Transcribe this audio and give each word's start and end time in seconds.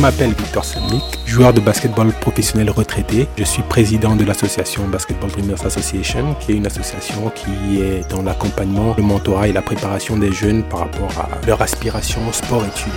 m'appelle 0.00 0.32
Victor 0.32 0.64
Semlik, 0.64 1.02
joueur 1.26 1.52
de 1.52 1.60
basketball 1.60 2.10
professionnel 2.20 2.70
retraité. 2.70 3.28
Je 3.36 3.44
suis 3.44 3.62
président 3.62 4.16
de 4.16 4.24
l'association 4.24 4.88
Basketball 4.88 5.30
Dreamers 5.30 5.66
Association, 5.66 6.34
qui 6.40 6.52
est 6.52 6.54
une 6.54 6.66
association 6.66 7.30
qui 7.34 7.82
est 7.82 8.10
dans 8.10 8.22
l'accompagnement, 8.22 8.94
le 8.96 9.02
mentorat 9.02 9.48
et 9.48 9.52
la 9.52 9.60
préparation 9.60 10.16
des 10.16 10.32
jeunes 10.32 10.62
par 10.62 10.80
rapport 10.80 11.10
à 11.18 11.46
leur 11.46 11.60
aspiration 11.60 12.20
sport-études. 12.32 12.92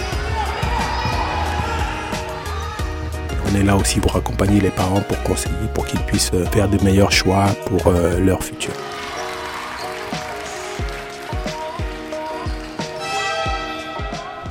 On 3.52 3.56
est 3.60 3.64
là 3.64 3.76
aussi 3.76 4.00
pour 4.00 4.16
accompagner 4.16 4.62
les 4.62 4.72
parents, 4.72 5.02
pour 5.02 5.22
conseiller, 5.24 5.56
pour 5.74 5.86
qu'ils 5.86 6.00
puissent 6.02 6.32
faire 6.54 6.70
de 6.70 6.82
meilleurs 6.86 7.12
choix 7.12 7.48
pour 7.66 7.88
euh, 7.88 8.20
leur 8.20 8.42
futur. 8.42 8.72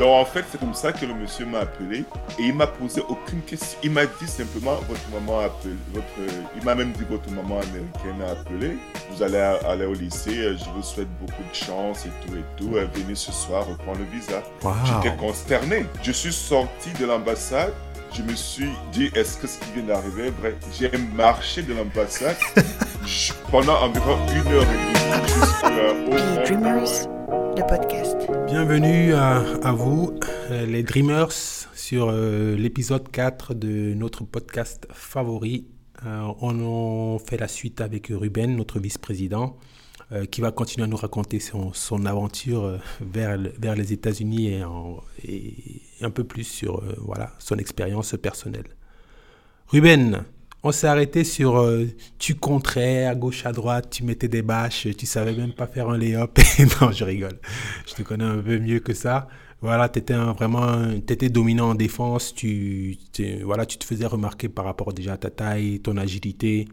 Donc 0.02 0.11
en 0.15 0.24
fait, 0.24 0.45
c'est 0.51 0.59
comme 0.59 0.74
ça 0.74 0.91
que 0.91 1.06
le 1.06 1.15
monsieur 1.15 1.47
m'a 1.47 1.61
appelé 1.61 2.05
et 2.37 2.43
il 2.43 2.56
m'a 2.56 2.66
posé 2.66 3.01
aucune 3.09 3.41
question. 3.43 3.79
Il 3.84 3.93
m'a 3.93 4.05
dit 4.05 4.27
simplement 4.27 4.74
votre 4.88 5.09
maman 5.12 5.38
a 5.38 5.45
appelé. 5.45 5.74
Votre, 5.93 6.05
il 6.56 6.65
m'a 6.65 6.74
même 6.74 6.91
dit 6.91 7.05
votre 7.09 7.30
maman 7.30 7.60
américaine 7.60 8.20
a 8.27 8.33
appelé. 8.33 8.79
Vous 9.12 9.23
allez 9.23 9.38
aller 9.38 9.87
au 9.87 9.95
lycée. 9.95 10.57
Je 10.59 10.70
vous 10.74 10.83
souhaite 10.83 11.07
beaucoup 11.20 11.48
de 11.48 11.55
chance 11.55 12.05
et 12.05 12.10
tout 12.27 12.34
et 12.34 12.43
tout. 12.57 12.73
Venez 12.95 13.15
ce 13.15 13.30
soir 13.30 13.65
reprendre 13.65 14.01
le 14.01 14.07
visa. 14.07 14.43
Wow. 14.65 14.73
J'étais 14.84 15.16
consterné. 15.16 15.87
Je 16.02 16.10
suis 16.10 16.32
sorti 16.32 16.91
de 16.98 17.07
l'ambassade. 17.07 17.73
Je 18.12 18.23
me 18.23 18.34
suis 18.34 18.71
dit, 18.93 19.09
est-ce 19.15 19.37
que 19.38 19.46
ce 19.46 19.60
qui 19.60 19.71
vient 19.71 19.84
d'arriver 19.84 20.27
est 20.27 20.41
vrai? 20.41 20.57
J'ai 20.77 20.91
marché 21.15 21.62
de 21.62 21.74
l'ambassade 21.74 22.37
pendant 23.52 23.80
environ 23.80 24.19
une 24.34 24.52
heure 24.52 24.65
et 24.65 24.66
demie 24.66 25.29
jusqu'au 26.49 27.12
Bienvenue 28.49 29.15
à, 29.15 29.73
vous, 29.73 30.18
euh, 30.51 30.66
les 30.66 30.82
Dreamers, 30.82 31.30
sur 31.30 32.09
euh, 32.10 32.57
l'épisode 32.57 33.09
4 33.09 33.55
de 33.55 33.95
notre 33.95 34.24
podcast 34.24 34.88
favori. 34.91 35.68
Euh, 36.05 36.27
on 36.40 36.60
en 37.15 37.18
fait 37.21 37.37
la 37.37 37.46
suite 37.46 37.80
avec 37.80 38.09
Ruben, 38.09 38.57
notre 38.57 38.80
vice-président, 38.80 39.57
qui 40.30 40.40
va 40.43 40.51
continuer 40.51 40.85
à 40.85 40.88
nous 40.88 40.96
raconter 40.96 41.38
son, 41.40 42.05
aventure 42.05 42.79
vers, 43.01 43.38
le- 43.38 43.52
vers 43.59 43.74
les 43.77 43.93
États-Unis 43.95 44.49
et, 45.24 46.05
un 46.05 46.10
peu 46.10 46.24
plus 46.24 46.45
sur 46.45 46.83
son 47.38 47.57
expérience 47.57 48.15
personnelle. 48.21 48.66
Ruben, 49.68 50.24
on 50.63 50.73
s'est 50.73 50.87
arrêté 50.87 51.24
sur 51.24 51.59
euh, 51.60 51.87
tu 52.18 52.35
compterais 52.37 53.07
à 53.07 53.15
gauche 53.15 53.45
à 53.46 53.52
droite, 53.52 53.88
tu 53.91 54.05
mettais 54.05 54.29
des 54.29 54.43
bâches, 54.43 54.87
tu 54.96 55.07
savais 55.07 55.32
même 55.35 55.52
pas 55.52 55.66
faire 55.66 55.88
un 55.91 55.99
lay-up. 55.99 56.38
non, 56.80 56.93
je 56.93 57.05
rigole. 57.05 57.38
Je 57.87 57.95
te 57.95 58.02
connais 58.02 58.24
un 58.24 58.38
peu 58.38 58.59
mieux 58.59 58.80
que 58.80 58.95
ça. 58.95 59.29
Voilà, 59.60 59.88
tu 59.88 60.01
étais 60.01 60.15
vraiment 60.15 60.99
t'étais 61.07 61.29
dominant 61.29 61.71
en 61.71 61.74
défense, 61.77 62.35
tu, 62.35 62.99
voilà, 63.45 63.65
tu 63.65 63.79
te 63.79 63.85
faisais 63.85 64.06
remarquer 64.06 64.49
par 64.49 64.65
rapport 64.65 64.93
déjà 64.93 65.12
à 65.12 65.16
ta 65.16 65.31
taille, 65.31 65.78
ton 65.81 65.97
agilité, 65.97 66.66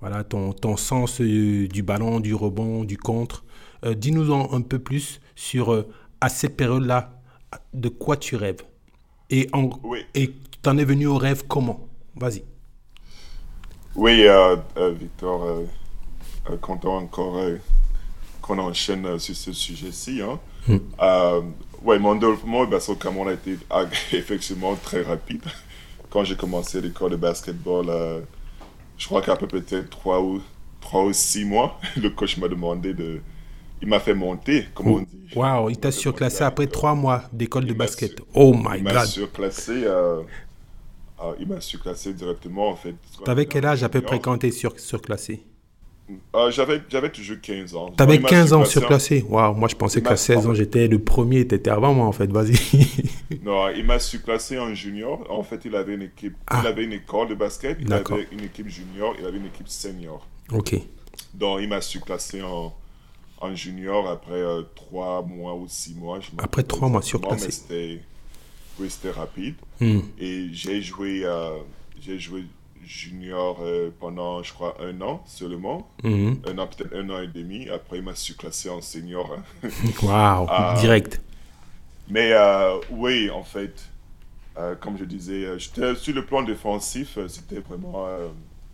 voilà, 0.00 0.24
ton, 0.24 0.52
ton 0.52 0.76
sens 0.76 1.20
euh, 1.20 1.68
du 1.68 1.82
ballon, 1.84 2.18
du 2.18 2.34
rebond, 2.34 2.82
du 2.82 2.96
contre. 2.98 3.44
Euh, 3.84 3.94
Dis-nous 3.94 4.32
un 4.34 4.60
peu 4.60 4.80
plus 4.80 5.20
sur 5.36 5.72
euh, 5.72 5.88
à 6.20 6.28
cette 6.28 6.56
période-là, 6.56 7.20
de 7.74 7.88
quoi 7.88 8.16
tu 8.16 8.34
rêves? 8.34 8.62
Et 9.30 9.48
en, 9.52 9.70
Oui. 9.84 10.00
et 10.14 10.32
t'en 10.62 10.76
es 10.78 10.84
venu 10.84 11.06
au 11.06 11.18
rêve 11.18 11.44
comment? 11.46 11.86
Vas-y. 12.16 12.42
Oui, 13.94 14.26
euh, 14.26 14.56
euh, 14.78 14.92
Victor, 14.98 15.44
euh, 15.44 16.56
content 16.60 16.96
encore 16.96 17.36
qu'on 18.40 18.58
enchaîne 18.58 19.18
sur 19.18 19.36
ce 19.36 19.52
sujet-ci. 19.52 20.20
Hein. 20.22 20.38
Ouais, 21.84 21.98
mon 21.98 22.14
développement 22.14 22.64
basket 22.64 22.94
au 22.96 22.98
Cameroun 22.98 23.28
a 23.28 23.32
été 23.32 23.58
effectivement 24.16 24.74
très 24.76 25.02
rapide. 25.02 25.42
Quand 26.10 26.24
j'ai 26.24 26.36
commencé 26.36 26.80
l'école 26.80 27.10
de 27.12 27.16
basketball, 27.16 27.86
je 28.98 29.06
crois 29.06 29.20
qu'après 29.22 29.46
peut-être 29.46 29.90
trois 29.90 30.20
ou, 30.22 30.40
trois 30.80 31.04
ou 31.04 31.12
six 31.12 31.44
mois, 31.44 31.78
le 31.96 32.10
coach 32.10 32.36
m'a 32.38 32.48
demandé 32.48 32.94
de... 32.94 33.20
Il 33.80 33.88
m'a 33.88 33.98
fait 33.98 34.14
monter, 34.14 34.66
comme 34.74 34.86
on 34.88 34.98
dit. 35.00 35.06
Waouh, 35.34 35.70
il 35.70 35.76
t'a 35.76 35.90
surclassé 35.90 36.44
après 36.44 36.68
trois 36.68 36.94
mois 36.94 37.24
d'école 37.32 37.64
de 37.64 37.70
il 37.72 37.76
m'a 37.76 37.84
basket. 37.84 38.12
sur- 38.14 38.26
Oh 38.34 38.54
my 38.54 38.78
Il 38.78 38.84
m'a 38.84 38.92
god. 38.92 39.06
surclassé, 39.06 39.72
euh, 39.84 40.20
euh, 41.22 41.32
il 41.40 41.48
m'a 41.48 41.60
surclassé 41.60 42.12
directement 42.14 42.68
en 42.70 42.76
fait. 42.76 42.94
T'avais 43.24 43.46
quel 43.46 43.64
âge 43.66 43.82
à 43.82 43.88
peu 43.88 44.00
près 44.00 44.16
Junior. 44.16 44.22
quand 44.22 44.38
t'es 44.38 44.50
sur, 44.50 44.78
surclassé? 44.78 45.42
Euh, 46.34 46.50
j'avais, 46.50 46.82
j'avais 46.90 47.10
toujours 47.10 47.40
15 47.40 47.74
ans. 47.74 47.90
T'avais 47.90 48.14
Non, 48.14 48.18
il 48.18 48.22
m'a 48.22 48.28
15 48.28 48.52
ans 48.52 48.64
surclassé 48.64 49.24
Waouh, 49.28 49.54
moi 49.54 49.68
je 49.68 49.76
pensais 49.76 50.02
qu'à 50.02 50.10
m'a- 50.10 50.16
16 50.16 50.46
ans 50.46 50.52
j'étais 50.54 50.88
le 50.88 50.98
premier, 50.98 51.46
t'étais 51.46 51.70
avant 51.70 51.94
moi 51.94 52.06
en 52.06 52.12
fait, 52.12 52.30
vas-y. 52.30 52.54
Non, 53.44 53.68
il 53.70 53.84
m'a 53.84 53.98
surclassé 53.98 54.58
en 54.58 54.74
junior. 54.74 55.26
En 55.30 55.42
fait, 55.42 55.64
il 55.64 55.74
avait 55.74 55.94
une 55.94 56.02
équipe, 56.02 56.36
Ah. 56.48 56.60
il 56.62 56.66
avait 56.68 56.84
une 56.84 56.92
école 56.92 57.28
de 57.28 57.34
basket, 57.34 57.78
il 57.80 57.92
avait 57.92 58.28
une 58.30 58.44
équipe 58.44 58.68
junior, 58.68 59.14
il 59.18 59.24
avait 59.26 59.38
une 59.38 59.46
équipe 59.46 59.68
senior. 59.68 60.26
ok. 60.52 60.76
Donc, 61.34 61.60
il 61.62 61.68
m'a 61.68 61.80
surclassé 61.80 62.42
en, 62.42 62.74
en 63.40 63.54
junior 63.54 64.08
après 64.08 64.34
euh, 64.34 64.62
trois 64.74 65.22
mois 65.22 65.54
ou 65.54 65.66
six 65.68 65.94
mois. 65.94 66.20
je 66.20 66.28
Après 66.28 66.42
rappelle 66.42 66.64
trois 66.66 66.88
mois 66.88 67.00
exactement, 67.00 67.36
surclassé. 67.38 68.00
Oui, 68.78 68.90
c'était 68.90 69.10
rapide. 69.10 69.54
Hmm. 69.80 70.00
Et 70.18 70.48
j'ai 70.52 70.80
joué, 70.82 71.22
euh, 71.24 71.58
j'ai 72.00 72.18
joué 72.18 72.44
junior 72.84 73.58
euh, 73.62 73.90
pendant, 74.00 74.42
je 74.42 74.52
crois, 74.52 74.76
un 74.80 75.00
an 75.02 75.22
seulement. 75.26 75.88
Mhm. 76.02 76.40
Un 76.46 76.58
an, 76.58 76.66
peut-être 76.66 76.94
un 76.94 77.08
an 77.10 77.20
et 77.20 77.28
demi. 77.28 77.68
Après, 77.68 77.98
il 77.98 78.02
m'a 78.02 78.14
surclassé 78.14 78.68
en 78.68 78.80
senior. 78.80 79.36
Waouh, 80.02 80.46
Ah. 80.50 80.74
direct. 80.80 81.20
Mais 82.08 82.32
euh, 82.32 82.78
oui, 82.90 83.30
en 83.30 83.44
fait, 83.44 83.88
comme 84.80 84.98
je 84.98 85.04
disais, 85.04 85.58
j'étais 85.58 85.94
sur 85.94 86.14
le 86.14 86.26
plan 86.26 86.42
défensif, 86.42 87.16
c'était 87.28 87.60
vraiment 87.60 88.06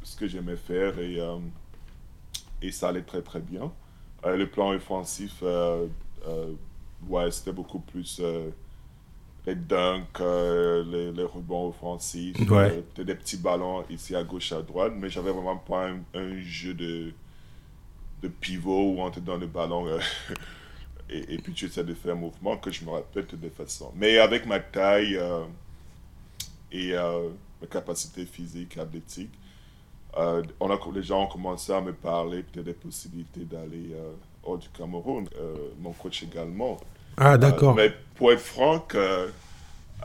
ce 0.02 0.16
que 0.16 0.26
j'aimais 0.26 0.56
faire 0.56 0.98
et, 0.98 1.18
et 2.62 2.72
ça 2.72 2.88
allait 2.88 3.02
très 3.02 3.22
très 3.22 3.38
bien. 3.40 3.70
Le 4.24 4.46
plan 4.46 4.72
offensif, 4.72 5.42
ouais, 7.08 7.30
c'était 7.30 7.52
beaucoup 7.52 7.78
plus 7.78 8.20
les 9.46 9.54
dunks, 9.54 10.20
euh, 10.20 10.84
les, 10.84 11.12
les 11.12 11.24
rebonds 11.24 11.68
offensifs, 11.68 12.50
Ouais. 12.50 12.72
euh, 12.98 13.04
des 13.04 13.14
petits 13.14 13.38
ballons 13.38 13.84
ici 13.90 14.14
à 14.14 14.22
gauche 14.24 14.52
à 14.52 14.62
droite, 14.62 14.92
mais 14.96 15.08
j'avais 15.10 15.32
vraiment 15.32 15.56
pas 15.56 15.88
un, 15.88 16.00
un 16.14 16.40
jeu 16.42 16.74
de, 16.74 17.12
de 18.22 18.28
pivot 18.28 18.92
où 18.94 19.00
on 19.00 19.08
était 19.10 19.20
dans 19.20 19.36
le 19.36 19.46
ballon. 19.46 19.86
euh, 19.86 20.00
et, 21.10 21.34
et 21.34 21.38
puis 21.38 21.52
tu 21.54 21.66
essaies 21.66 21.84
de 21.84 21.94
faire 21.94 22.12
un 22.14 22.18
mouvement 22.18 22.56
que 22.58 22.70
je 22.70 22.84
me 22.84 22.90
rappelle 22.90 23.26
de 23.26 23.36
toute 23.36 23.54
façon. 23.54 23.92
Mais 23.96 24.18
avec 24.18 24.46
ma 24.46 24.60
taille 24.60 25.16
euh, 25.16 25.44
et 26.72 26.92
mes 27.60 27.66
capacités 27.68 28.24
physiques, 28.24 28.78
athlétiques, 28.78 29.32
on 30.16 30.70
a, 30.70 30.78
les 30.94 31.02
gens 31.02 31.24
ont 31.24 31.26
commencé 31.26 31.72
à 31.72 31.80
me 31.80 31.92
parler 31.92 32.42
peut-être 32.42 32.64
des 32.66 32.72
possibilités 32.72 33.44
d'aller 33.44 33.94
hors 34.42 34.58
du 34.58 34.68
Cameroun. 34.70 35.28
Mon 35.80 35.92
coach 35.92 36.22
également. 36.22 36.78
Ah 37.18 37.36
d'accord. 37.38 37.72
Euh, 37.78 37.82
mais 37.88 37.92
pour 38.16 38.32
être 38.32 38.40
franc, 38.40 38.84
euh, 38.94 39.26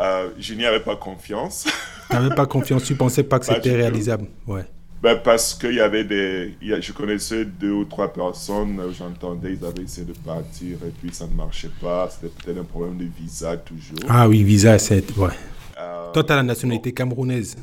euh, 0.01 0.29
je 0.39 0.53
n'y 0.53 0.65
avais 0.65 0.79
pas 0.81 0.95
confiance. 0.95 1.65
T'avais 2.09 2.33
pas 2.35 2.45
confiance, 2.45 2.83
tu 2.83 2.95
pensais 2.95 3.23
pas 3.23 3.39
que 3.39 3.45
c'était 3.45 3.75
réalisable. 3.75 4.25
Ouais. 4.47 4.65
Ben, 5.01 5.17
parce 5.21 5.53
qu'il 5.53 5.73
y 5.73 5.81
avait 5.81 6.03
des. 6.05 6.55
il 6.61 6.69
y 6.69 6.73
a- 6.73 6.79
je 6.79 6.91
connaissais 6.93 7.43
deux 7.43 7.71
ou 7.71 7.83
trois 7.85 8.11
personnes, 8.13 8.79
j'entendais, 8.97 9.53
ils 9.53 9.65
avaient 9.65 9.81
essayé 9.83 10.07
de 10.07 10.13
partir 10.13 10.77
et 10.85 10.91
puis 11.01 11.13
ça 11.13 11.27
ne 11.27 11.33
marchait 11.33 11.71
pas. 11.81 12.09
C'était 12.09 12.33
peut-être 12.33 12.59
un 12.59 12.63
problème 12.63 12.97
de 12.97 13.05
visa 13.05 13.57
toujours. 13.57 13.97
Ah 14.07 14.27
oui, 14.29 14.43
visa, 14.43 14.77
c'est... 14.79 15.03
Ouais. 15.17 15.29
Euh, 15.77 16.11
Toi, 16.13 16.23
t'as 16.23 16.35
la 16.37 16.43
nationalité 16.43 16.93
camerounaise. 16.93 17.57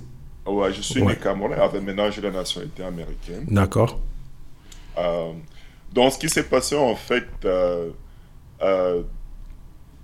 ouais, 0.46 0.72
je 0.72 0.82
suis 0.82 1.00
Ouais. 1.00 1.12
né 1.14 1.18
Camerounais, 1.18 1.56
avec 1.56 1.82
maintenant 1.82 2.10
j'ai 2.10 2.20
la 2.20 2.30
nationalité 2.30 2.82
américaine. 2.82 3.46
D'accord. 3.48 3.98
Euh, 4.98 5.32
donc, 5.94 6.12
ce 6.12 6.18
qui 6.18 6.28
s'est 6.28 6.42
passé, 6.42 6.76
en 6.76 6.94
fait, 6.94 7.24
euh, 7.44 7.90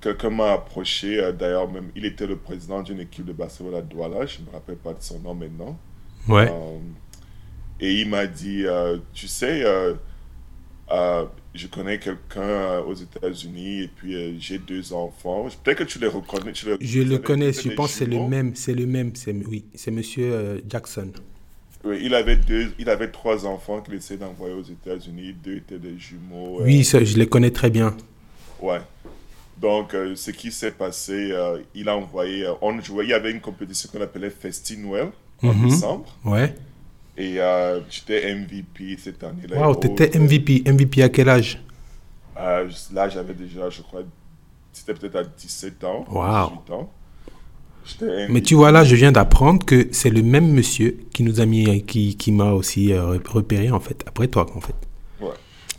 quelqu'un 0.06 0.30
m'a 0.30 0.52
approché, 0.52 1.18
euh, 1.20 1.32
d'ailleurs, 1.32 1.70
même, 1.70 1.90
il 1.96 2.04
était 2.04 2.26
le 2.26 2.36
président 2.36 2.82
d'une 2.82 3.00
équipe 3.00 3.24
de 3.24 3.32
basketball 3.32 3.74
à 3.76 3.82
Douala, 3.82 4.26
je 4.26 4.40
ne 4.40 4.46
me 4.46 4.50
rappelle 4.52 4.76
pas 4.76 4.92
de 4.92 5.02
son 5.02 5.18
nom 5.20 5.34
maintenant. 5.34 5.78
Ouais. 6.28 6.48
Euh, 6.50 6.78
et 7.80 7.92
il 8.00 8.08
m'a 8.08 8.26
dit, 8.26 8.64
euh, 8.66 8.98
tu 9.12 9.26
sais, 9.28 9.64
je 11.54 11.66
connais 11.68 11.98
quelqu'un 11.98 12.80
aux 12.80 12.94
États-Unis 12.94 13.82
et 13.84 13.88
puis 13.88 14.14
euh, 14.14 14.34
j'ai 14.38 14.58
deux 14.58 14.92
enfants. 14.92 15.48
Peut-être 15.64 15.78
que 15.78 15.84
tu 15.84 15.98
les 15.98 16.06
reconnais. 16.06 16.52
tu 16.52 16.66
les- 16.66 16.76
Je 16.80 17.00
le 17.00 17.18
connais, 17.18 17.52
je 17.52 17.70
pense 17.70 17.92
que 17.92 17.98
c'est 17.98 18.06
le 18.06 18.20
même, 18.28 18.54
c'est 18.54 18.74
le 18.74 18.86
même, 18.86 19.12
c'est 19.14 19.32
oui, 19.32 19.64
c'est 19.74 19.90
monsieur 19.90 20.32
euh, 20.32 20.58
Jackson. 20.68 21.10
Oui, 21.84 21.98
il 22.02 22.14
avait 22.14 22.36
deux, 22.36 22.72
il 22.78 22.88
avait 22.90 23.10
trois 23.10 23.46
enfants 23.46 23.80
qu'il 23.80 23.94
essayait 23.94 24.18
d'envoyer 24.18 24.54
aux 24.54 24.62
États-Unis. 24.62 25.34
Deux 25.44 25.56
étaient 25.58 25.78
des 25.78 25.96
jumeaux. 25.98 26.60
euh, 26.60 26.64
Oui, 26.64 26.84
ça, 26.84 27.02
je 27.04 27.16
les 27.16 27.26
connais 27.28 27.50
très 27.50 27.70
bien. 27.70 27.96
Ouais. 28.60 28.80
Donc, 29.60 29.94
euh, 29.94 30.14
ce 30.16 30.30
qui 30.30 30.52
s'est 30.52 30.70
passé, 30.72 31.30
euh, 31.32 31.58
il 31.74 31.88
a 31.88 31.96
envoyé. 31.96 32.44
euh, 32.44 32.52
on 32.60 32.78
jouait, 32.80 33.04
il 33.04 33.10
y 33.10 33.14
avait 33.14 33.30
une 33.30 33.40
compétition 33.40 33.88
qu'on 33.92 34.02
appelait 34.02 34.30
Festi 34.30 34.76
Noël 34.76 35.08
en 35.42 35.52
Mhm. 35.54 35.68
décembre. 35.68 36.04
Ouais. 36.24 36.54
Et 37.16 37.40
euh, 37.40 37.80
j'étais 37.88 38.30
MVP 38.34 38.98
cette 39.02 39.24
année-là. 39.24 39.68
Oh, 39.68 39.74
t'étais 39.74 40.10
MVP. 40.18 40.62
MVP 40.66 41.02
à 41.02 41.08
quel 41.08 41.28
âge? 41.30 41.62
Là, 42.92 43.08
j'avais 43.08 43.32
déjà, 43.32 43.70
je 43.70 43.80
crois, 43.80 44.02
c'était 44.72 44.92
peut-être 44.92 45.16
à 45.16 45.24
17 45.24 45.82
ans, 45.84 46.04
Wow. 46.10 46.50
18 46.66 46.72
ans. 46.74 46.92
Mais 48.28 48.40
tu 48.42 48.56
vois 48.56 48.72
là, 48.72 48.84
je 48.84 48.94
viens 48.96 49.12
d'apprendre 49.12 49.64
que 49.64 49.88
c'est 49.92 50.10
le 50.10 50.20
même 50.22 50.50
monsieur 50.52 50.98
qui 51.14 51.22
nous 51.22 51.40
a 51.40 51.46
mis, 51.46 51.82
qui, 51.84 52.16
qui 52.16 52.32
m'a 52.32 52.52
aussi 52.52 52.92
repéré 52.98 53.70
en 53.70 53.78
fait, 53.80 54.02
après 54.06 54.26
toi 54.28 54.44
en 54.56 54.60
fait. 54.60 54.74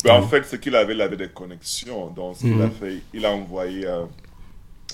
Ben, 0.08 0.14
En 0.16 0.28
fait, 0.28 0.44
ce 0.46 0.56
qu'il 0.58 0.76
avait, 0.76 0.94
il 0.94 1.02
avait 1.02 1.18
des 1.18 1.30
connexions. 1.30 2.08
Donc, 2.10 2.36
ce 2.38 2.42
qu'il 2.42 2.62
a 2.62 2.70
fait, 2.70 2.98
il 3.14 3.26
a 3.26 3.32
envoyé. 3.32 3.86
euh, 3.88 4.06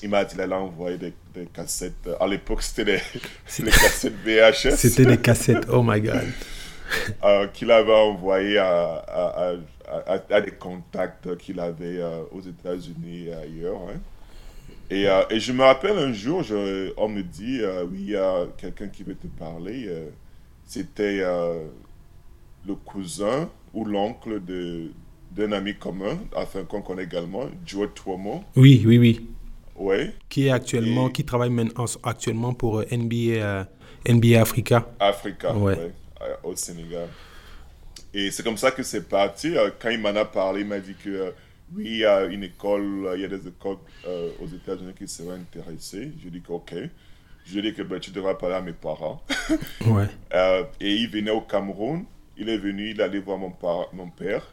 il 0.01 0.10
m'a 0.10 0.25
dit 0.25 0.31
qu'il 0.33 0.42
allait 0.42 0.56
envoyer 0.56 0.98
des, 0.98 1.13
des 1.33 1.45
cassettes. 1.45 2.10
À 2.19 2.27
l'époque, 2.27 2.62
c'était 2.62 2.86
des, 2.86 3.00
les 3.60 3.71
cassettes 3.71 4.13
VHS. 4.25 4.75
C'était 4.77 5.06
des 5.06 5.18
cassettes, 5.21 5.65
oh 5.71 5.81
my 5.83 6.01
god. 6.01 6.21
euh, 7.24 7.48
qu'il 7.48 7.71
avait 7.71 7.94
envoyé 7.94 8.57
à, 8.57 8.95
à, 8.95 9.54
à, 9.88 10.13
à- 10.13 10.36
à 10.36 10.42
des 10.42 10.51
contacts 10.51 11.38
qu'il 11.38 11.60
avait 11.60 12.00
euh, 12.01 12.24
aux 12.31 12.42
États-Unis 12.42 13.27
et 13.27 13.33
ailleurs. 13.33 13.80
hein. 13.89 14.00
Et, 14.89 15.07
euh, 15.07 15.24
et 15.30 15.39
je 15.39 15.54
me 15.54 15.63
rappelle 15.63 15.98
un 15.98 16.12
jour, 16.13 16.44
je- 16.44 16.92
on 16.98 17.07
me 17.07 17.24
dit 17.24 17.62
oui, 17.92 17.98
il 18.01 18.10
y 18.12 18.15
a 18.18 18.45
quelqu'un 18.57 18.88
qui 18.89 19.04
veut 19.04 19.15
te 19.15 19.27
parler. 19.27 19.89
C'était 20.68 21.24
le 22.68 22.75
cousin 22.75 23.50
ou 23.74 23.86
l'oncle 23.86 24.44
de 24.44 24.92
d'un 25.36 25.52
ami 25.52 25.76
commun, 25.76 26.18
enfin 26.36 26.64
qu'on 26.64 26.82
connaît 26.82 27.04
également, 27.06 27.46
Joe 27.66 27.90
Tuomo. 27.94 28.44
Oui, 28.56 28.84
oui, 28.86 28.98
oui. 28.98 29.28
Ouais, 29.76 30.14
Qui 30.30 30.48
est 30.48 30.52
actuellement, 30.52 31.10
Et- 31.10 31.12
qui 31.12 31.26
travaille 31.26 31.50
maintenant 31.50 31.86
actuellement 32.04 32.54
pour 32.54 32.80
euh, 32.80 32.86
NBA, 32.92 33.16
euh, 33.42 33.64
NBA 34.08 34.40
Africa. 34.42 34.88
Africa, 35.00 35.56
Ouais. 35.56 35.76
ouais, 35.76 35.92
euh, 36.22 36.36
au 36.44 36.56
Sénégal. 36.56 37.08
Et 38.14 38.30
c'est 38.30 38.44
comme 38.44 38.58
ça 38.58 38.70
que 38.70 38.84
c'est 38.84 39.10
parti. 39.10 39.54
Quand 39.82 39.90
il 39.90 40.00
m'en 40.00 40.10
a 40.10 40.26
parlé, 40.26 40.62
il 40.62 40.68
m'a 40.68 40.80
dit 40.80 40.94
que 40.94 41.34
oui, 41.76 41.84
il 41.86 41.98
y 41.98 42.06
a 42.06 42.26
une 42.26 42.44
école, 42.44 43.10
il 43.16 43.22
y 43.22 43.26
a 43.26 43.28
des 43.28 43.48
écoles 43.48 43.78
euh, 44.08 44.30
aux 44.40 44.46
États-Unis 44.48 44.94
qui 44.96 45.08
seraient 45.08 45.38
intéressées. 45.38 46.12
Je 46.24 46.30
dis 46.30 46.42
que 46.42 46.52
ok. 46.52 46.76
Je 47.46 47.60
dit 47.60 47.74
que 47.74 47.82
ben, 47.82 48.00
tu 48.00 48.12
devras 48.12 48.36
parler 48.36 48.56
à 48.56 48.62
mes 48.62 48.74
parents. 48.74 49.22
Ouais. 49.88 50.06
Euh, 50.36 50.64
et 50.80 50.94
il 50.96 51.10
venait 51.10 51.32
au 51.32 51.42
Cameroun. 51.42 52.06
Il 52.38 52.50
est 52.50 52.58
venu, 52.58 52.92
il 52.92 53.02
allait 53.02 53.20
voir 53.20 53.38
mon, 53.40 53.52
par- 53.52 53.90
mon 53.94 54.10
père 54.10 54.44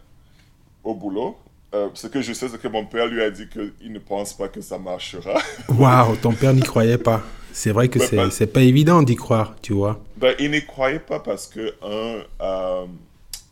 au 0.85 0.95
boulot. 0.95 1.37
Euh, 1.73 1.89
ce 1.95 2.09
que 2.09 2.21
je 2.21 2.33
sais, 2.33 2.49
c'est 2.49 2.61
que 2.61 2.69
mon 2.69 2.85
père 2.85 3.07
lui 3.07 3.23
a 3.23 3.31
dit 3.31 3.47
qu'il 3.49 3.93
ne 3.93 3.99
pense 4.01 4.35
pas 4.35 4.49
que 4.49 4.61
ça 4.61 4.79
marchera. 4.79 5.41
Waouh, 5.69 6.17
ton 6.17 6.33
père 6.33 6.53
n'y 6.53 6.63
croyait 6.63 6.99
pas. 6.99 7.23
C'est 7.53 7.71
vrai 7.71 7.89
que 7.89 7.99
c'est 8.01 8.31
c'est 8.31 8.47
pas 8.47 8.63
évident 8.63 9.03
d'y 9.03 9.17
croire, 9.17 9.55
tu 9.61 9.73
vois. 9.73 10.01
Ben, 10.17 10.35
il 10.39 10.51
n'y 10.51 10.65
croyait 10.65 11.01
pas 11.01 11.21
parce 11.21 11.47
que, 11.47 11.75
un, 11.83 12.25
euh, 12.41 12.87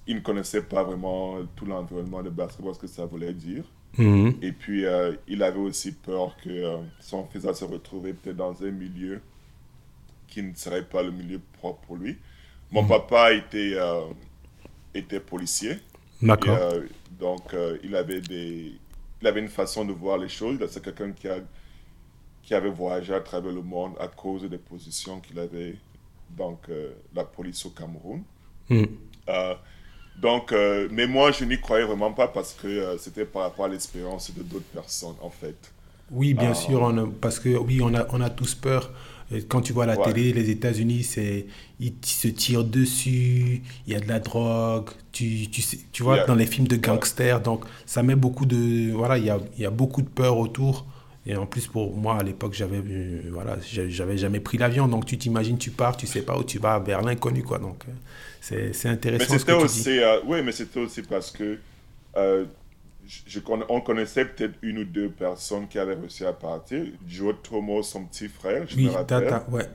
il 0.06 0.16
ne 0.16 0.20
connaissait 0.20 0.62
pas 0.62 0.82
vraiment 0.82 1.36
tout 1.56 1.64
l'environnement 1.64 2.22
de 2.22 2.30
basketball, 2.30 2.74
ce 2.74 2.80
que 2.80 2.86
ça 2.86 3.06
voulait 3.06 3.32
dire. 3.32 3.64
Mhm. 3.96 4.34
Et 4.42 4.52
puis, 4.52 4.84
euh, 4.84 5.12
il 5.26 5.42
avait 5.42 5.58
aussi 5.58 5.92
peur 5.92 6.36
que 6.42 6.76
son 7.00 7.26
fils 7.26 7.44
allait 7.44 7.54
se 7.54 7.64
retrouver 7.64 8.12
peut-être 8.12 8.36
dans 8.36 8.62
un 8.62 8.70
milieu 8.70 9.20
qui 10.26 10.42
ne 10.42 10.54
serait 10.54 10.84
pas 10.84 11.02
le 11.02 11.10
milieu 11.10 11.40
propre 11.58 11.80
pour 11.86 11.96
lui. 11.96 12.16
Mon 12.70 12.84
papa 12.84 13.32
était, 13.32 13.76
était 14.94 15.20
policier. 15.20 15.78
D'accord. 16.20 16.58
Donc, 17.10 17.54
euh, 17.54 17.78
il, 17.82 17.94
avait 17.96 18.20
des, 18.20 18.72
il 19.20 19.26
avait 19.26 19.40
une 19.40 19.48
façon 19.48 19.84
de 19.84 19.92
voir 19.92 20.18
les 20.18 20.28
choses. 20.28 20.58
C'est 20.70 20.82
quelqu'un 20.82 21.12
qui, 21.12 21.28
a, 21.28 21.38
qui 22.42 22.54
avait 22.54 22.70
voyagé 22.70 23.14
à 23.14 23.20
travers 23.20 23.52
le 23.52 23.62
monde 23.62 23.94
à 24.00 24.08
cause 24.08 24.42
des 24.48 24.58
positions 24.58 25.20
qu'il 25.20 25.38
avait 25.38 25.76
dans 26.30 26.58
euh, 26.68 26.92
la 27.14 27.24
police 27.24 27.64
au 27.66 27.70
Cameroun. 27.70 28.22
Mhm. 28.70 28.86
Euh, 29.28 29.54
donc, 30.20 30.52
euh, 30.52 30.88
mais 30.90 31.06
moi, 31.06 31.32
je 31.32 31.44
n'y 31.44 31.60
croyais 31.60 31.84
vraiment 31.84 32.12
pas 32.12 32.28
parce 32.28 32.54
que 32.54 32.96
c'était 32.98 33.24
par 33.26 33.42
rapport 33.42 33.66
à 33.66 33.68
l'expérience 33.68 34.32
de 34.34 34.42
d'autres 34.42 34.64
personnes, 34.72 35.16
en 35.20 35.30
fait. 35.30 35.72
Oui, 36.10 36.34
bien 36.34 36.54
sûr, 36.54 36.80
on 36.82 36.96
a- 36.98 37.08
parce 37.20 37.38
que 37.38 37.50
oui, 37.50 37.80
on 37.82 37.94
a, 37.94 38.06
on 38.12 38.20
a 38.20 38.30
tous 38.30 38.54
peur. 38.54 38.90
Quand 39.48 39.60
tu 39.60 39.72
vois 39.74 39.84
la 39.86 39.96
Ouais. 39.96 40.02
télé, 40.02 40.32
les 40.32 40.50
États-Unis, 40.50 41.02
c'est 41.04 41.46
ils 41.80 41.92
se 42.02 42.28
tirent 42.28 42.64
dessus, 42.64 43.62
il 43.86 43.92
y 43.92 43.96
a 43.96 44.00
de 44.00 44.08
la 44.08 44.20
drogue, 44.20 44.88
tu, 45.12 45.48
tu, 45.50 45.60
sais, 45.62 45.78
tu 45.92 46.02
vois, 46.02 46.16
Yeah. 46.16 46.24
dans 46.26 46.34
les 46.34 46.46
films 46.46 46.66
de 46.66 46.76
gangsters, 46.76 47.40
donc 47.42 47.64
ça 47.86 48.02
met 48.02 48.16
beaucoup 48.16 48.46
de... 48.46 48.90
Voilà, 48.92 49.18
il 49.18 49.24
y 49.24 49.30
a, 49.30 49.38
y 49.58 49.66
a 49.66 49.70
beaucoup 49.70 50.02
de 50.02 50.08
peur 50.08 50.38
autour. 50.38 50.86
Et 51.26 51.36
en 51.36 51.44
plus, 51.46 51.66
pour 51.66 51.94
moi, 51.94 52.16
à 52.18 52.22
l'époque, 52.22 52.54
j'avais 52.54 52.78
euh, 52.78 53.20
voilà, 53.30 53.58
j'a- 53.70 53.88
j'avais 53.88 54.16
jamais 54.16 54.40
pris 54.40 54.56
l'avion, 54.56 54.88
donc 54.88 55.04
tu 55.04 55.18
t'imagines, 55.18 55.58
tu 55.58 55.70
pars, 55.70 55.96
tu 55.96 56.06
sais 56.06 56.22
pas 56.22 56.38
où 56.38 56.44
tu 56.44 56.58
vas, 56.58 56.78
vers 56.78 57.02
l'inconnu, 57.02 57.42
quoi. 57.42 57.58
Donc, 57.58 57.84
euh, 57.88 58.70
c'est 58.72 58.88
Mais 59.18 59.26
intéressant 59.26 59.28
c'était 59.28 59.52
aussi, 59.52 59.98
euh, 59.98 60.20
oui, 60.26 60.42
mais 60.42 60.52
c'était 60.52 60.80
aussi 60.80 61.02
parce 61.02 61.30
que 61.30 61.58
euh, 62.16 62.46
je, 63.08 63.40
on 63.68 63.80
connaissait 63.80 64.26
peut-être 64.26 64.58
une 64.62 64.78
ou 64.80 64.84
deux 64.84 65.10
personnes 65.10 65.68
qui 65.68 65.78
avaient 65.78 65.94
réussi 65.94 66.24
à 66.24 66.32
partir. 66.34 66.84
Joe 67.06 67.34
Tomo, 67.42 67.82
son 67.82 68.04
petit 68.06 68.28
frère, 68.28 68.68
je 68.68 68.76
Oui, 68.76 68.84
me 68.84 68.90
rappelle. 68.90 69.06
Tata, 69.06 69.46
ouais. 69.50 69.66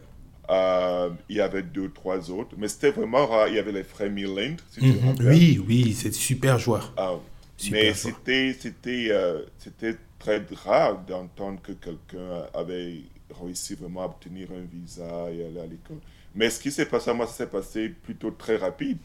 Euh, 0.50 1.10
il 1.30 1.38
y 1.38 1.42
avait 1.42 1.64
deux, 1.64 1.92
trois 1.92 2.30
autres. 2.32 2.56
Mais 2.58 2.68
c'était 2.68 2.92
vraiment 2.92 3.26
rare. 3.28 3.48
Il 3.50 3.56
y 3.56 3.60
avait 3.60 3.72
les 3.72 3.84
frères 3.84 4.12
Milland, 4.12 4.58
si 4.70 4.84
tu 4.84 4.94
te 4.94 4.98
Mhm. 4.98 5.06
rappelles. 5.06 5.28
Oui, 5.30 5.60
oui, 5.68 5.94
c'est 5.94 6.14
super 6.14 6.60
joueur. 6.60 6.94
Ah, 6.96 7.14
Super 7.58 7.72
mais 7.72 7.94
joueur. 7.94 8.14
c'était 8.14 8.54
c'était 8.54 9.08
euh, 9.12 9.44
c'était 9.58 9.98
très 10.20 10.46
rare 10.66 11.00
d'entendre 11.06 11.62
que 11.62 11.72
quelqu'un 11.74 12.48
avait 12.54 13.04
réussi 13.32 13.76
vraiment 13.76 14.04
à 14.04 14.06
obtenir 14.06 14.50
un 14.52 14.62
visa 14.62 15.32
et 15.32 15.46
aller 15.46 15.60
à 15.60 15.66
l'école. 15.66 16.00
Mais 16.36 16.50
ce 16.50 16.60
qui 16.60 16.72
s'est 16.72 16.86
passé 16.88 17.10
à 17.12 17.14
moi, 17.14 17.28
ça 17.28 17.34
s'est 17.34 17.48
passé 17.48 17.90
plutôt 17.90 18.32
très 18.32 18.58
rapide, 18.58 19.00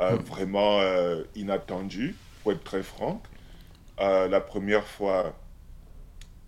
euh, 0.00 0.16
Hmm. 0.16 0.18
vraiment 0.18 0.80
inattendu, 1.34 2.16
pour 2.42 2.52
être 2.52 2.64
très 2.64 2.82
franc. 2.82 3.22
Euh, 4.02 4.28
la 4.28 4.40
première 4.40 4.84
fois 4.86 5.34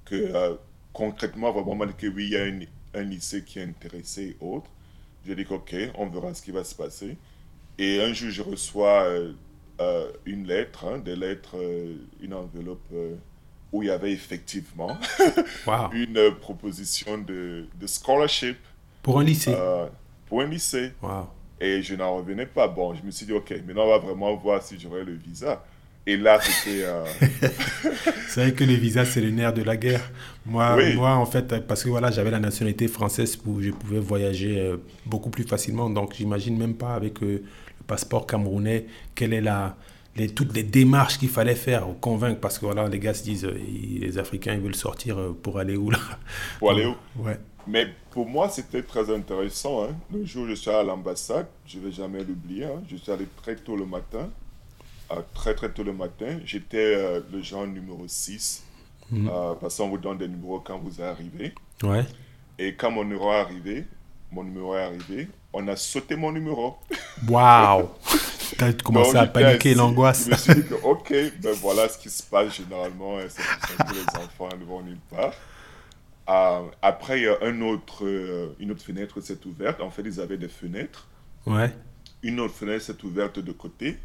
que 0.05 0.15
euh, 0.15 0.55
concrètement, 0.93 1.53
vraiment, 1.53 1.87
que 1.97 2.07
oui, 2.09 2.25
il 2.27 2.31
y 2.31 2.37
a 2.37 2.43
un, 2.45 2.61
un 2.95 3.03
lycée 3.05 3.43
qui 3.45 3.59
est 3.61 3.63
intéressé 3.63 4.23
et 4.23 4.37
autres. 4.41 4.71
J'ai 5.25 5.35
dit 5.35 5.45
qu'ok, 5.45 5.75
on 5.97 6.07
verra 6.09 6.35
ce 6.35 6.43
qui 6.43 6.51
va 6.51 6.65
se 6.65 6.75
passer. 6.75 7.17
Et 7.79 8.03
un 8.03 8.13
jour, 8.13 8.31
je 8.31 8.43
reçois 8.43 9.05
euh, 9.05 9.33
euh, 9.81 10.11
une 10.27 10.47
lettre, 10.47 10.85
hein, 10.85 10.99
des 10.99 11.17
lettres, 11.17 11.57
une 12.21 12.35
enveloppe 12.35 12.93
où 13.73 13.83
il 13.83 13.87
y 13.89 13.91
avait 13.91 14.13
effectivement 14.13 14.97
une 15.93 16.35
proposition 16.41 17.19
de, 17.19 17.67
de 17.81 17.87
scholarship 17.87 18.59
Pour 19.03 19.21
un 19.21 19.25
lycée. 19.25 19.57
pour 20.27 20.43
un 20.43 20.47
lycée. 20.47 20.93
Et 21.61 21.83
je 21.83 21.95
n'en 21.95 22.17
revenais 22.17 22.47
pas. 22.47 22.69
Bon, 22.69 22.95
je 22.95 23.03
me 23.03 23.11
suis 23.11 23.27
dit, 23.27 23.33
ok, 23.33 23.51
maintenant 23.67 23.85
on 23.85 23.91
va 23.91 23.99
vraiment 23.99 24.35
voir 24.37 24.63
si 24.63 24.79
j'aurai 24.79 25.05
le 25.05 25.15
visa. 25.15 25.65
Et 26.07 26.17
là, 26.17 26.41
c'était... 26.41 26.83
euh, 26.85 27.05
C'est 28.27 28.41
vrai 28.43 28.53
que 28.55 28.65
les 28.65 28.77
visas, 28.77 29.05
c'est 29.05 29.21
le 29.21 29.31
nerf 29.31 29.53
de 29.53 29.63
la 29.63 29.77
guerre. 29.77 30.11
Moi, 30.47 30.77
Oui. 30.77 30.95
moi 30.95 31.15
en 31.15 31.27
fait, 31.27 31.67
parce 31.67 31.85
que 31.85 31.89
voilà, 31.89 32.11
j'avais 32.11 32.31
la 32.31 32.41
nationalité 32.41 32.89
française 32.89 33.39
où 33.47 33.61
je 33.61 33.71
pouvais 33.71 34.01
voyager 34.01 34.61
euh, 34.61 34.77
beaucoup 35.07 35.31
plus 35.31 35.45
facilement. 35.45 35.89
Donc, 35.91 36.15
j'imagine 36.15 36.57
même 36.59 36.75
pas 36.77 36.95
avec 36.95 37.23
euh, 37.23 37.43
le 37.79 37.85
passeport 37.87 38.27
camerounais, 38.27 38.87
quelle 39.15 39.33
est 39.33 39.41
la, 39.41 39.77
les, 40.17 40.29
toutes 40.29 40.55
les 40.55 40.63
démarches 40.65 41.19
qu'il 41.19 41.29
fallait 41.29 41.55
faire 41.55 41.85
pour 41.85 42.01
convaincre. 42.01 42.41
Parce 42.41 42.59
que 42.59 42.67
voilà, 42.67 42.89
les 42.89 42.99
gars 42.99 43.15
se 43.15 43.23
disent, 43.25 43.45
euh, 43.45 43.59
ils- 43.59 44.01
les 44.01 44.19
Africains, 44.19 44.55
ils 44.55 44.61
veulent 44.61 44.75
sortir 44.75 45.17
pour 45.43 45.59
aller 45.59 45.77
où 45.77 45.91
là? 45.91 45.99
Pour 46.59 46.71
aller 46.71 46.87
où? 46.87 46.97
Ouais. 47.17 47.39
Mais 47.67 47.87
pour 48.11 48.27
moi, 48.29 48.49
c'était 48.51 48.83
très 48.83 49.11
intéressant. 49.15 49.85
hein. 49.85 49.97
Le 50.13 50.25
jour 50.25 50.45
où 50.45 50.49
je 50.49 50.55
suis 50.55 50.71
allé 50.71 50.81
à 50.81 50.83
l'ambassade, 50.85 51.49
je 51.67 51.79
ne 51.79 51.85
vais 51.87 51.93
jamais 51.93 52.23
l'oublier. 52.25 52.65
hein. 52.65 52.83
Je 52.89 52.97
suis 52.97 53.11
allé 53.13 53.27
très 53.37 53.57
tôt 53.57 53.77
le 53.77 53.87
matin. 53.87 54.31
Très 55.35 55.55
très 55.55 55.71
tôt 55.71 55.83
le 55.83 55.93
matin. 55.93 56.39
J'étais 56.45 56.95
euh, 56.97 57.21
le 57.33 57.43
genre 57.43 57.67
numéro 57.67 58.05
6. 58.07 58.65
Mhm. 59.11 59.29
euh, 59.31 59.55
parce 59.61 59.77
qu'on 59.77 59.89
vous 59.89 59.99
donne 59.99 60.19
des 60.19 60.29
numéros 60.29 60.61
quand 60.61 60.79
vous 60.79 61.03
arrivez. 61.03 61.55
Ouais. 61.83 62.05
Et 62.59 62.75
quand 62.75 62.91
mon 62.91 63.05
numéro 63.05 63.31
est 63.33 63.37
arrivé, 63.37 63.85
mon 64.33 64.45
numéro 64.45 64.75
est 64.75 64.83
arrivé, 64.83 65.29
on 65.53 65.69
a 65.69 65.77
sauté 65.77 66.17
mon 66.17 66.33
numéro. 66.33 66.79
Waouh 67.29 67.91
T'as 68.59 68.73
commencé 68.73 69.13
Donc, 69.13 69.23
à 69.23 69.27
paniquer, 69.27 69.75
l'angoisse. 69.75 70.27
Je 70.27 70.31
me 70.31 70.37
suis 70.37 70.55
dit 70.55 70.65
que, 70.69 70.75
ok, 70.75 71.13
ben 71.41 71.53
voilà 71.61 71.89
ce 71.89 71.99
qui 71.99 72.09
se 72.09 72.23
passe 72.23 72.55
généralement. 72.57 73.19
C'est 73.29 73.43
pour 73.77 73.93
les 73.93 74.25
enfants 74.25 74.49
ne 74.57 74.65
vont 74.65 74.83
nulle 74.83 74.99
part. 75.11 75.33
Euh, 76.29 76.69
après, 76.81 77.27
un 77.43 77.61
autre, 77.63 78.05
une 78.61 78.71
autre 78.71 78.83
fenêtre 78.83 79.21
s'est 79.21 79.45
ouverte. 79.45 79.81
En 79.81 79.91
fait, 79.91 80.03
ils 80.03 80.21
avaient 80.21 80.39
des 80.39 80.49
fenêtres. 80.49 81.09
Ouais. 81.47 81.73
Une 82.23 82.41
autre 82.41 82.55
fenêtre 82.55 82.85
s'est 82.85 83.05
ouverte 83.05 83.39
de 83.39 83.53
côté. 83.53 83.99